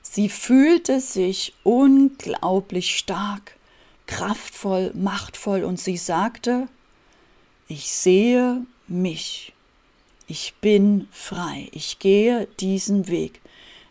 Sie 0.01 0.29
fühlte 0.29 1.01
sich 1.01 1.53
unglaublich 1.63 2.97
stark 2.97 3.56
kraftvoll, 4.07 4.91
machtvoll 4.95 5.63
und 5.63 5.79
sie 5.79 5.97
sagte, 5.97 6.67
ich 7.67 7.91
sehe 7.91 8.65
mich, 8.87 9.53
ich 10.27 10.55
bin 10.61 11.07
frei, 11.11 11.69
ich 11.71 11.99
gehe 11.99 12.47
diesen 12.59 13.07
Weg. 13.07 13.41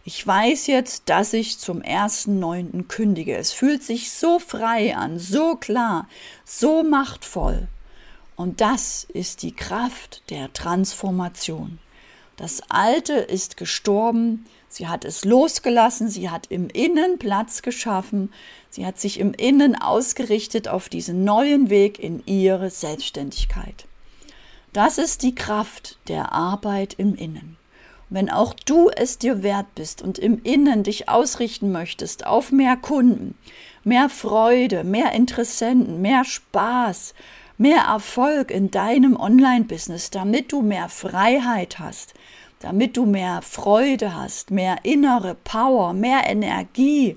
Ich 0.04 0.24
weiß 0.24 0.68
jetzt, 0.68 1.08
dass 1.08 1.32
ich 1.32 1.58
zum 1.58 1.82
ersten 1.82 2.38
Neunten 2.38 2.86
kündige. 2.86 3.36
Es 3.36 3.52
fühlt 3.52 3.82
sich 3.82 4.12
so 4.12 4.38
frei 4.38 4.96
an, 4.96 5.18
so 5.18 5.56
klar, 5.56 6.08
so 6.44 6.82
machtvoll. 6.84 7.66
Und 8.36 8.60
das 8.60 9.04
ist 9.12 9.42
die 9.42 9.52
Kraft 9.52 10.22
der 10.30 10.52
Transformation. 10.52 11.78
Das 12.36 12.62
Alte 12.68 13.14
ist 13.14 13.56
gestorben, 13.56 14.44
sie 14.68 14.88
hat 14.88 15.04
es 15.04 15.24
losgelassen, 15.24 16.08
sie 16.10 16.28
hat 16.28 16.46
im 16.50 16.68
Innen 16.68 17.18
Platz 17.18 17.62
geschaffen, 17.62 18.32
sie 18.76 18.86
hat 18.86 19.00
sich 19.00 19.18
im 19.18 19.32
Innen 19.32 19.74
ausgerichtet 19.74 20.68
auf 20.68 20.90
diesen 20.90 21.24
neuen 21.24 21.70
Weg 21.70 21.98
in 21.98 22.22
ihre 22.26 22.68
Selbstständigkeit. 22.68 23.86
Das 24.74 24.98
ist 24.98 25.22
die 25.22 25.34
Kraft 25.34 25.98
der 26.08 26.32
Arbeit 26.32 26.94
im 26.98 27.14
Innen. 27.14 27.56
Wenn 28.10 28.30
auch 28.30 28.52
du 28.52 28.90
es 28.90 29.16
dir 29.16 29.42
wert 29.42 29.74
bist 29.74 30.02
und 30.02 30.18
im 30.18 30.42
Innen 30.42 30.82
dich 30.82 31.08
ausrichten 31.08 31.72
möchtest 31.72 32.26
auf 32.26 32.52
mehr 32.52 32.76
Kunden, 32.76 33.34
mehr 33.82 34.10
Freude, 34.10 34.84
mehr 34.84 35.12
Interessenten, 35.12 36.02
mehr 36.02 36.24
Spaß, 36.24 37.14
mehr 37.56 37.80
Erfolg 37.80 38.50
in 38.50 38.70
deinem 38.70 39.16
Online-Business, 39.16 40.10
damit 40.10 40.52
du 40.52 40.60
mehr 40.60 40.90
Freiheit 40.90 41.78
hast, 41.78 42.12
damit 42.60 42.98
du 42.98 43.06
mehr 43.06 43.40
Freude 43.40 44.14
hast, 44.14 44.50
mehr 44.50 44.76
innere 44.82 45.34
Power, 45.34 45.94
mehr 45.94 46.28
Energie, 46.28 47.16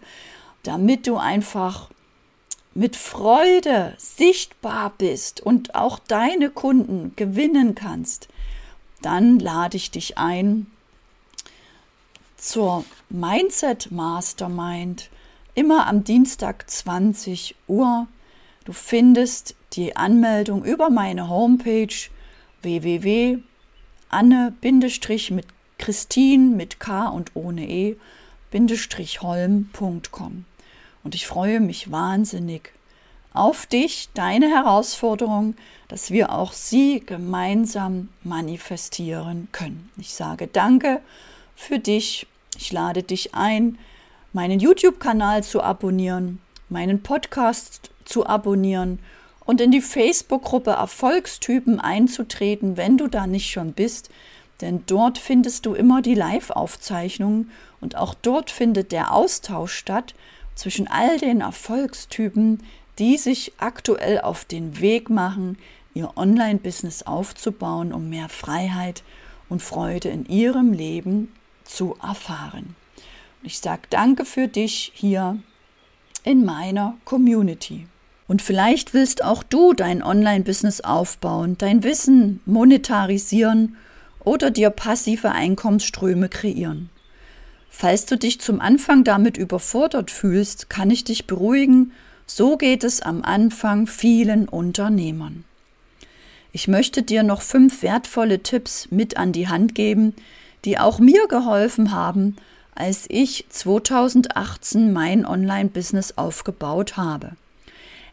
damit 0.70 1.08
du 1.08 1.18
einfach 1.18 1.90
mit 2.76 2.96
Freude 2.96 3.96
sichtbar 3.98 4.94
bist 5.00 5.42
und 5.42 5.74
auch 5.74 5.98
deine 5.98 6.52
Kunden 6.52 7.14
gewinnen 7.16 7.74
kannst, 7.74 8.28
dann 9.02 9.40
lade 9.40 9.78
ich 9.78 9.90
dich 9.90 10.20
ein 10.20 10.68
zur 12.38 12.86
Mindset 13.10 13.90
Mastermind 13.92 15.10
immer 15.56 15.88
am 15.88 16.04
Dienstag 16.04 16.70
20 16.70 17.56
Uhr. 17.68 18.06
Du 18.64 18.72
findest 18.72 19.56
die 19.74 19.96
Anmeldung 19.96 20.64
über 20.64 20.92
meine 20.92 21.30
Homepage 21.30 21.96
www.anne- 22.62 23.42
mit 25.32 25.48
Christine 25.80 26.56
mit 26.56 26.80
K 26.80 27.08
und 27.08 27.32
ohne 27.34 27.68
E 27.68 27.98
holm.com. 28.54 30.46
Und 31.10 31.16
ich 31.16 31.26
freue 31.26 31.60
mich 31.60 31.92
wahnsinnig 31.92 32.72
auf 33.34 33.66
dich, 33.66 34.10
deine 34.14 34.48
Herausforderung, 34.48 35.56
dass 35.88 36.12
wir 36.12 36.32
auch 36.32 36.54
sie 36.54 37.00
gemeinsam 37.04 38.10
manifestieren 38.24 39.48
können. 39.52 39.90
Ich 39.98 40.14
sage 40.14 40.46
danke 40.46 41.02
für 41.56 41.80
dich. 41.80 42.28
Ich 42.60 42.72
lade 42.72 43.02
dich 43.02 43.34
ein, 43.34 43.80
meinen 44.34 44.60
YouTube-Kanal 44.60 45.44
zu 45.44 45.64
abonnieren, 45.64 46.38
meinen 46.70 47.02
Podcast 47.02 47.90
zu 48.06 48.28
abonnieren 48.28 49.00
und 49.48 49.62
in 49.62 49.72
die 49.72 49.82
Facebook-Gruppe 49.82 50.70
Erfolgstypen 50.70 51.80
einzutreten, 51.80 52.78
wenn 52.78 53.00
du 53.00 53.08
da 53.08 53.26
nicht 53.26 53.50
schon 53.50 53.74
bist. 53.74 54.12
Denn 54.62 54.84
dort 54.86 55.18
findest 55.18 55.66
du 55.66 55.74
immer 55.74 56.04
die 56.04 56.14
Live-Aufzeichnungen 56.14 57.50
und 57.82 57.96
auch 57.96 58.14
dort 58.14 58.52
findet 58.52 58.92
der 58.92 59.12
Austausch 59.12 59.74
statt 59.74 60.14
zwischen 60.60 60.90
all 60.90 61.18
den 61.18 61.40
Erfolgstypen, 61.40 62.62
die 63.00 63.18
sich 63.18 63.54
aktuell 63.60 64.20
auf 64.20 64.44
den 64.44 64.82
Weg 64.82 65.10
machen, 65.10 65.58
ihr 65.94 66.12
Online-Business 66.18 67.04
aufzubauen, 67.04 67.94
um 67.94 68.10
mehr 68.10 68.28
Freiheit 68.28 69.04
und 69.48 69.64
Freude 69.64 70.10
in 70.10 70.26
ihrem 70.26 70.74
Leben 70.74 71.32
zu 71.64 71.96
erfahren. 72.04 72.76
ich 73.42 73.60
sage 73.60 73.84
danke 73.90 74.26
für 74.26 74.50
dich 74.50 74.92
hier 74.94 75.40
in 76.26 76.44
meiner 76.44 76.98
Community. 77.06 77.88
Und 78.28 78.42
vielleicht 78.42 78.94
willst 78.94 79.24
auch 79.24 79.44
du 79.44 79.74
dein 79.74 80.04
Online-Business 80.04 80.82
aufbauen, 80.82 81.58
dein 81.58 81.84
Wissen 81.84 82.42
monetarisieren 82.46 83.78
oder 84.26 84.52
dir 84.52 84.72
passive 84.72 85.32
Einkommensströme 85.32 86.28
kreieren. 86.28 86.90
Falls 87.82 88.06
du 88.06 88.18
dich 88.18 88.42
zum 88.42 88.60
Anfang 88.60 89.06
damit 89.06 89.38
überfordert 89.38 90.12
fühlst, 90.12 90.70
kann 90.70 90.92
ich 90.92 91.06
dich 91.06 91.28
beruhigen, 91.28 91.94
so 92.26 92.58
geht 92.58 92.84
es 92.84 93.02
am 93.02 93.24
Anfang 93.24 93.88
vielen 93.88 94.50
Unternehmern. 94.50 95.46
Ich 96.52 96.68
möchte 96.68 97.04
dir 97.04 97.24
noch 97.24 97.42
fünf 97.42 97.82
wertvolle 97.82 98.44
Tipps 98.44 98.92
mit 98.92 99.16
an 99.16 99.32
die 99.32 99.48
Hand 99.48 99.76
geben, 99.76 100.14
die 100.66 100.78
auch 100.78 101.00
mir 101.00 101.30
geholfen 101.30 101.94
haben, 101.94 102.36
als 102.76 103.06
ich 103.08 103.46
2018 103.48 104.92
mein 104.92 105.26
Online-Business 105.26 106.18
aufgebaut 106.18 106.98
habe. 106.98 107.38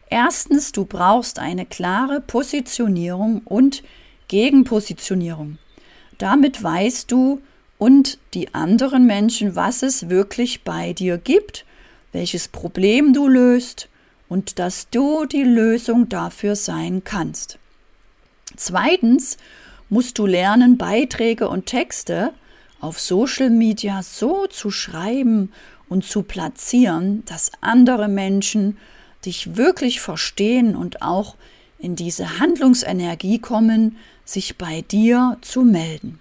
Erstens, 0.09 0.71
du 0.71 0.85
brauchst 0.85 1.39
eine 1.39 1.65
klare 1.65 2.21
Positionierung 2.21 3.41
und 3.43 3.83
Gegenpositionierung. 4.29 5.57
Damit 6.17 6.63
weißt 6.63 7.11
du, 7.11 7.41
und 7.77 8.17
die 8.33 8.53
anderen 8.53 9.05
Menschen, 9.05 9.55
was 9.55 9.83
es 9.83 10.09
wirklich 10.09 10.63
bei 10.63 10.93
dir 10.93 11.17
gibt, 11.17 11.65
welches 12.11 12.47
Problem 12.47 13.13
du 13.13 13.27
löst 13.27 13.89
und 14.29 14.59
dass 14.59 14.89
du 14.89 15.25
die 15.25 15.43
Lösung 15.43 16.09
dafür 16.09 16.55
sein 16.55 17.03
kannst. 17.03 17.59
Zweitens 18.55 19.37
musst 19.89 20.17
du 20.17 20.25
lernen, 20.25 20.77
Beiträge 20.77 21.47
und 21.47 21.65
Texte 21.65 22.33
auf 22.79 22.99
Social 22.99 23.49
Media 23.49 24.03
so 24.03 24.47
zu 24.47 24.71
schreiben 24.71 25.51
und 25.89 26.05
zu 26.05 26.23
platzieren, 26.23 27.23
dass 27.25 27.51
andere 27.61 28.07
Menschen 28.07 28.77
dich 29.25 29.55
wirklich 29.55 30.01
verstehen 30.01 30.75
und 30.75 31.01
auch 31.01 31.35
in 31.79 31.95
diese 31.95 32.39
Handlungsenergie 32.39 33.39
kommen, 33.39 33.97
sich 34.25 34.57
bei 34.57 34.81
dir 34.81 35.37
zu 35.41 35.61
melden. 35.61 36.19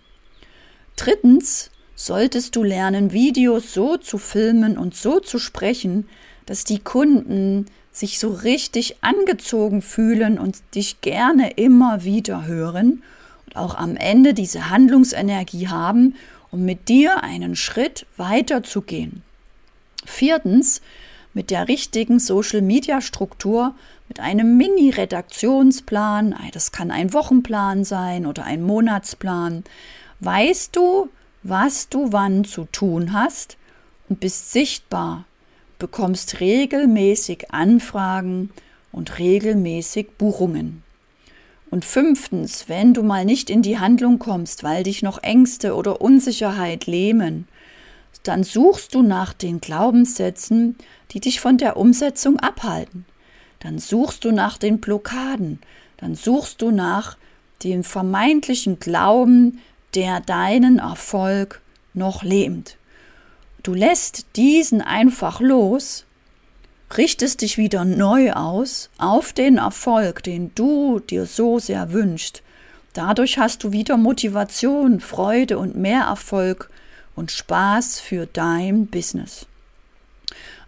Drittens 0.96 1.70
solltest 1.94 2.56
du 2.56 2.62
lernen, 2.62 3.12
Videos 3.12 3.72
so 3.72 3.96
zu 3.96 4.18
filmen 4.18 4.76
und 4.76 4.94
so 4.94 5.20
zu 5.20 5.38
sprechen, 5.38 6.08
dass 6.46 6.64
die 6.64 6.78
Kunden 6.78 7.66
sich 7.92 8.18
so 8.18 8.28
richtig 8.28 8.96
angezogen 9.02 9.82
fühlen 9.82 10.38
und 10.38 10.58
dich 10.74 11.00
gerne 11.00 11.52
immer 11.52 12.04
wieder 12.04 12.46
hören. 12.46 13.02
Und 13.46 13.56
auch 13.56 13.74
am 13.74 13.96
Ende 13.96 14.34
diese 14.34 14.70
Handlungsenergie 14.70 15.68
haben, 15.68 16.14
um 16.50 16.64
mit 16.64 16.88
dir 16.88 17.22
einen 17.22 17.56
Schritt 17.56 18.06
weiterzugehen. 18.16 19.22
Viertens, 20.04 20.82
mit 21.34 21.50
der 21.50 21.68
richtigen 21.68 22.18
Social-Media-Struktur, 22.18 23.74
mit 24.08 24.20
einem 24.20 24.56
Mini-Redaktionsplan, 24.56 26.34
das 26.52 26.72
kann 26.72 26.90
ein 26.90 27.12
Wochenplan 27.12 27.84
sein 27.84 28.24
oder 28.24 28.44
ein 28.44 28.62
Monatsplan, 28.62 29.64
weißt 30.20 30.74
du, 30.74 31.08
was 31.42 31.88
du 31.88 32.12
wann 32.12 32.44
zu 32.44 32.64
tun 32.72 33.12
hast 33.12 33.56
und 34.08 34.20
bist 34.20 34.52
sichtbar, 34.52 35.24
bekommst 35.78 36.40
regelmäßig 36.40 37.52
Anfragen 37.52 38.50
und 38.92 39.18
regelmäßig 39.18 40.12
Buchungen. 40.18 40.82
Und 41.70 41.84
fünftens, 41.84 42.68
wenn 42.68 42.94
du 42.94 43.02
mal 43.02 43.24
nicht 43.24 43.50
in 43.50 43.62
die 43.62 43.78
Handlung 43.78 44.18
kommst, 44.18 44.62
weil 44.64 44.84
dich 44.84 45.02
noch 45.02 45.22
Ängste 45.22 45.74
oder 45.74 46.00
Unsicherheit 46.00 46.86
lähmen, 46.86 47.48
dann 48.22 48.44
suchst 48.44 48.94
du 48.94 49.02
nach 49.02 49.32
den 49.32 49.60
Glaubenssätzen, 49.60 50.76
die 51.10 51.20
dich 51.20 51.40
von 51.40 51.58
der 51.58 51.76
Umsetzung 51.76 52.38
abhalten. 52.38 53.04
Dann 53.60 53.78
suchst 53.78 54.24
du 54.24 54.32
nach 54.32 54.58
den 54.58 54.80
Blockaden, 54.80 55.60
dann 55.96 56.14
suchst 56.14 56.62
du 56.62 56.70
nach 56.70 57.16
dem 57.62 57.84
vermeintlichen 57.84 58.78
Glauben, 58.78 59.60
der 59.96 60.20
deinen 60.20 60.78
Erfolg 60.78 61.60
noch 61.94 62.22
lähmt. 62.22 62.76
Du 63.62 63.74
lässt 63.74 64.26
diesen 64.36 64.80
einfach 64.80 65.40
los, 65.40 66.04
richtest 66.96 67.40
dich 67.40 67.58
wieder 67.58 67.84
neu 67.84 68.32
aus 68.32 68.90
auf 68.98 69.32
den 69.32 69.58
Erfolg, 69.58 70.22
den 70.22 70.52
du 70.54 71.00
dir 71.00 71.26
so 71.26 71.58
sehr 71.58 71.92
wünschst. 71.92 72.42
Dadurch 72.92 73.38
hast 73.38 73.64
du 73.64 73.72
wieder 73.72 73.96
Motivation, 73.96 75.00
Freude 75.00 75.58
und 75.58 75.76
mehr 75.76 76.02
Erfolg 76.02 76.70
und 77.16 77.32
Spaß 77.32 77.98
für 77.98 78.26
dein 78.26 78.86
Business. 78.86 79.46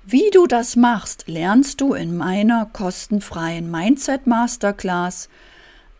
Wie 0.04 0.30
du 0.32 0.46
das 0.46 0.74
machst, 0.74 1.24
lernst 1.26 1.82
du 1.82 1.92
in 1.92 2.16
meiner 2.16 2.66
kostenfreien 2.72 3.70
Mindset 3.70 4.26
Masterclass 4.26 5.28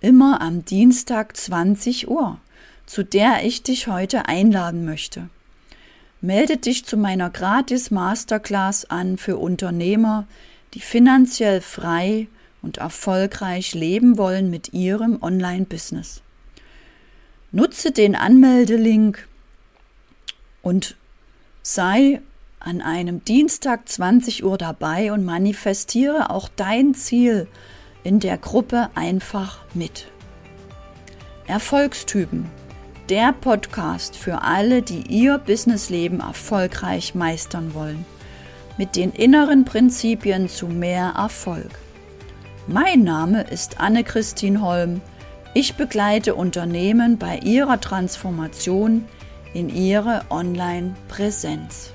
immer 0.01 0.41
am 0.41 0.65
Dienstag 0.65 1.37
20 1.37 2.09
Uhr, 2.09 2.39
zu 2.89 3.05
der 3.05 3.45
ich 3.45 3.63
dich 3.63 3.87
heute 3.87 4.27
einladen 4.27 4.87
möchte. 4.87 5.29
Melde 6.23 6.57
dich 6.57 6.87
zu 6.87 6.97
meiner 6.97 7.29
gratis 7.29 7.91
Masterclass 7.91 8.87
an 8.87 9.19
für 9.19 9.37
Unternehmer, 9.37 10.27
die 10.73 10.81
finanziell 10.81 11.61
frei 11.61 12.29
und 12.63 12.79
erfolgreich 12.79 13.75
leben 13.75 14.17
wollen 14.17 14.49
mit 14.51 14.73
ihrem 14.73 15.23
Online-Business. 15.23 16.23
Nutze 17.53 17.93
den 17.93 18.17
Anmeldelink 18.17 19.29
und 20.63 20.97
sei 21.63 22.23
an 22.59 22.81
einem 22.81 23.23
Dienstag 23.25 23.87
20 23.89 24.45
Uhr 24.45 24.57
dabei 24.57 25.13
und 25.13 25.25
manifestiere 25.25 26.31
auch 26.31 26.49
dein 26.57 26.95
Ziel 26.95 27.49
in 28.03 28.19
der 28.19 28.39
Gruppe 28.39 28.89
einfach 28.95 29.59
mit. 29.75 30.09
Erfolgstypen. 31.47 32.58
Der 33.09 33.33
Podcast 33.33 34.17
für 34.17 34.43
alle, 34.43 34.83
die 34.83 35.01
ihr 35.09 35.39
Businessleben 35.39 36.21
erfolgreich 36.21 37.15
meistern 37.15 37.73
wollen. 37.73 38.05
Mit 38.77 38.97
den 38.97 39.13
inneren 39.13 39.65
Prinzipien 39.65 40.51
zu 40.51 40.67
mehr 40.67 41.15
Erfolg. 41.17 41.71
Mein 42.67 43.05
Name 43.05 43.45
ist 43.45 43.81
Anne-Christine 43.81 44.61
Holm. 44.61 45.01
Ich 45.55 45.77
begleite 45.77 46.35
Unternehmen 46.35 47.17
bei 47.17 47.39
ihrer 47.39 47.81
Transformation 47.81 49.07
in 49.55 49.71
ihre 49.71 50.27
Online-Präsenz. 50.29 51.95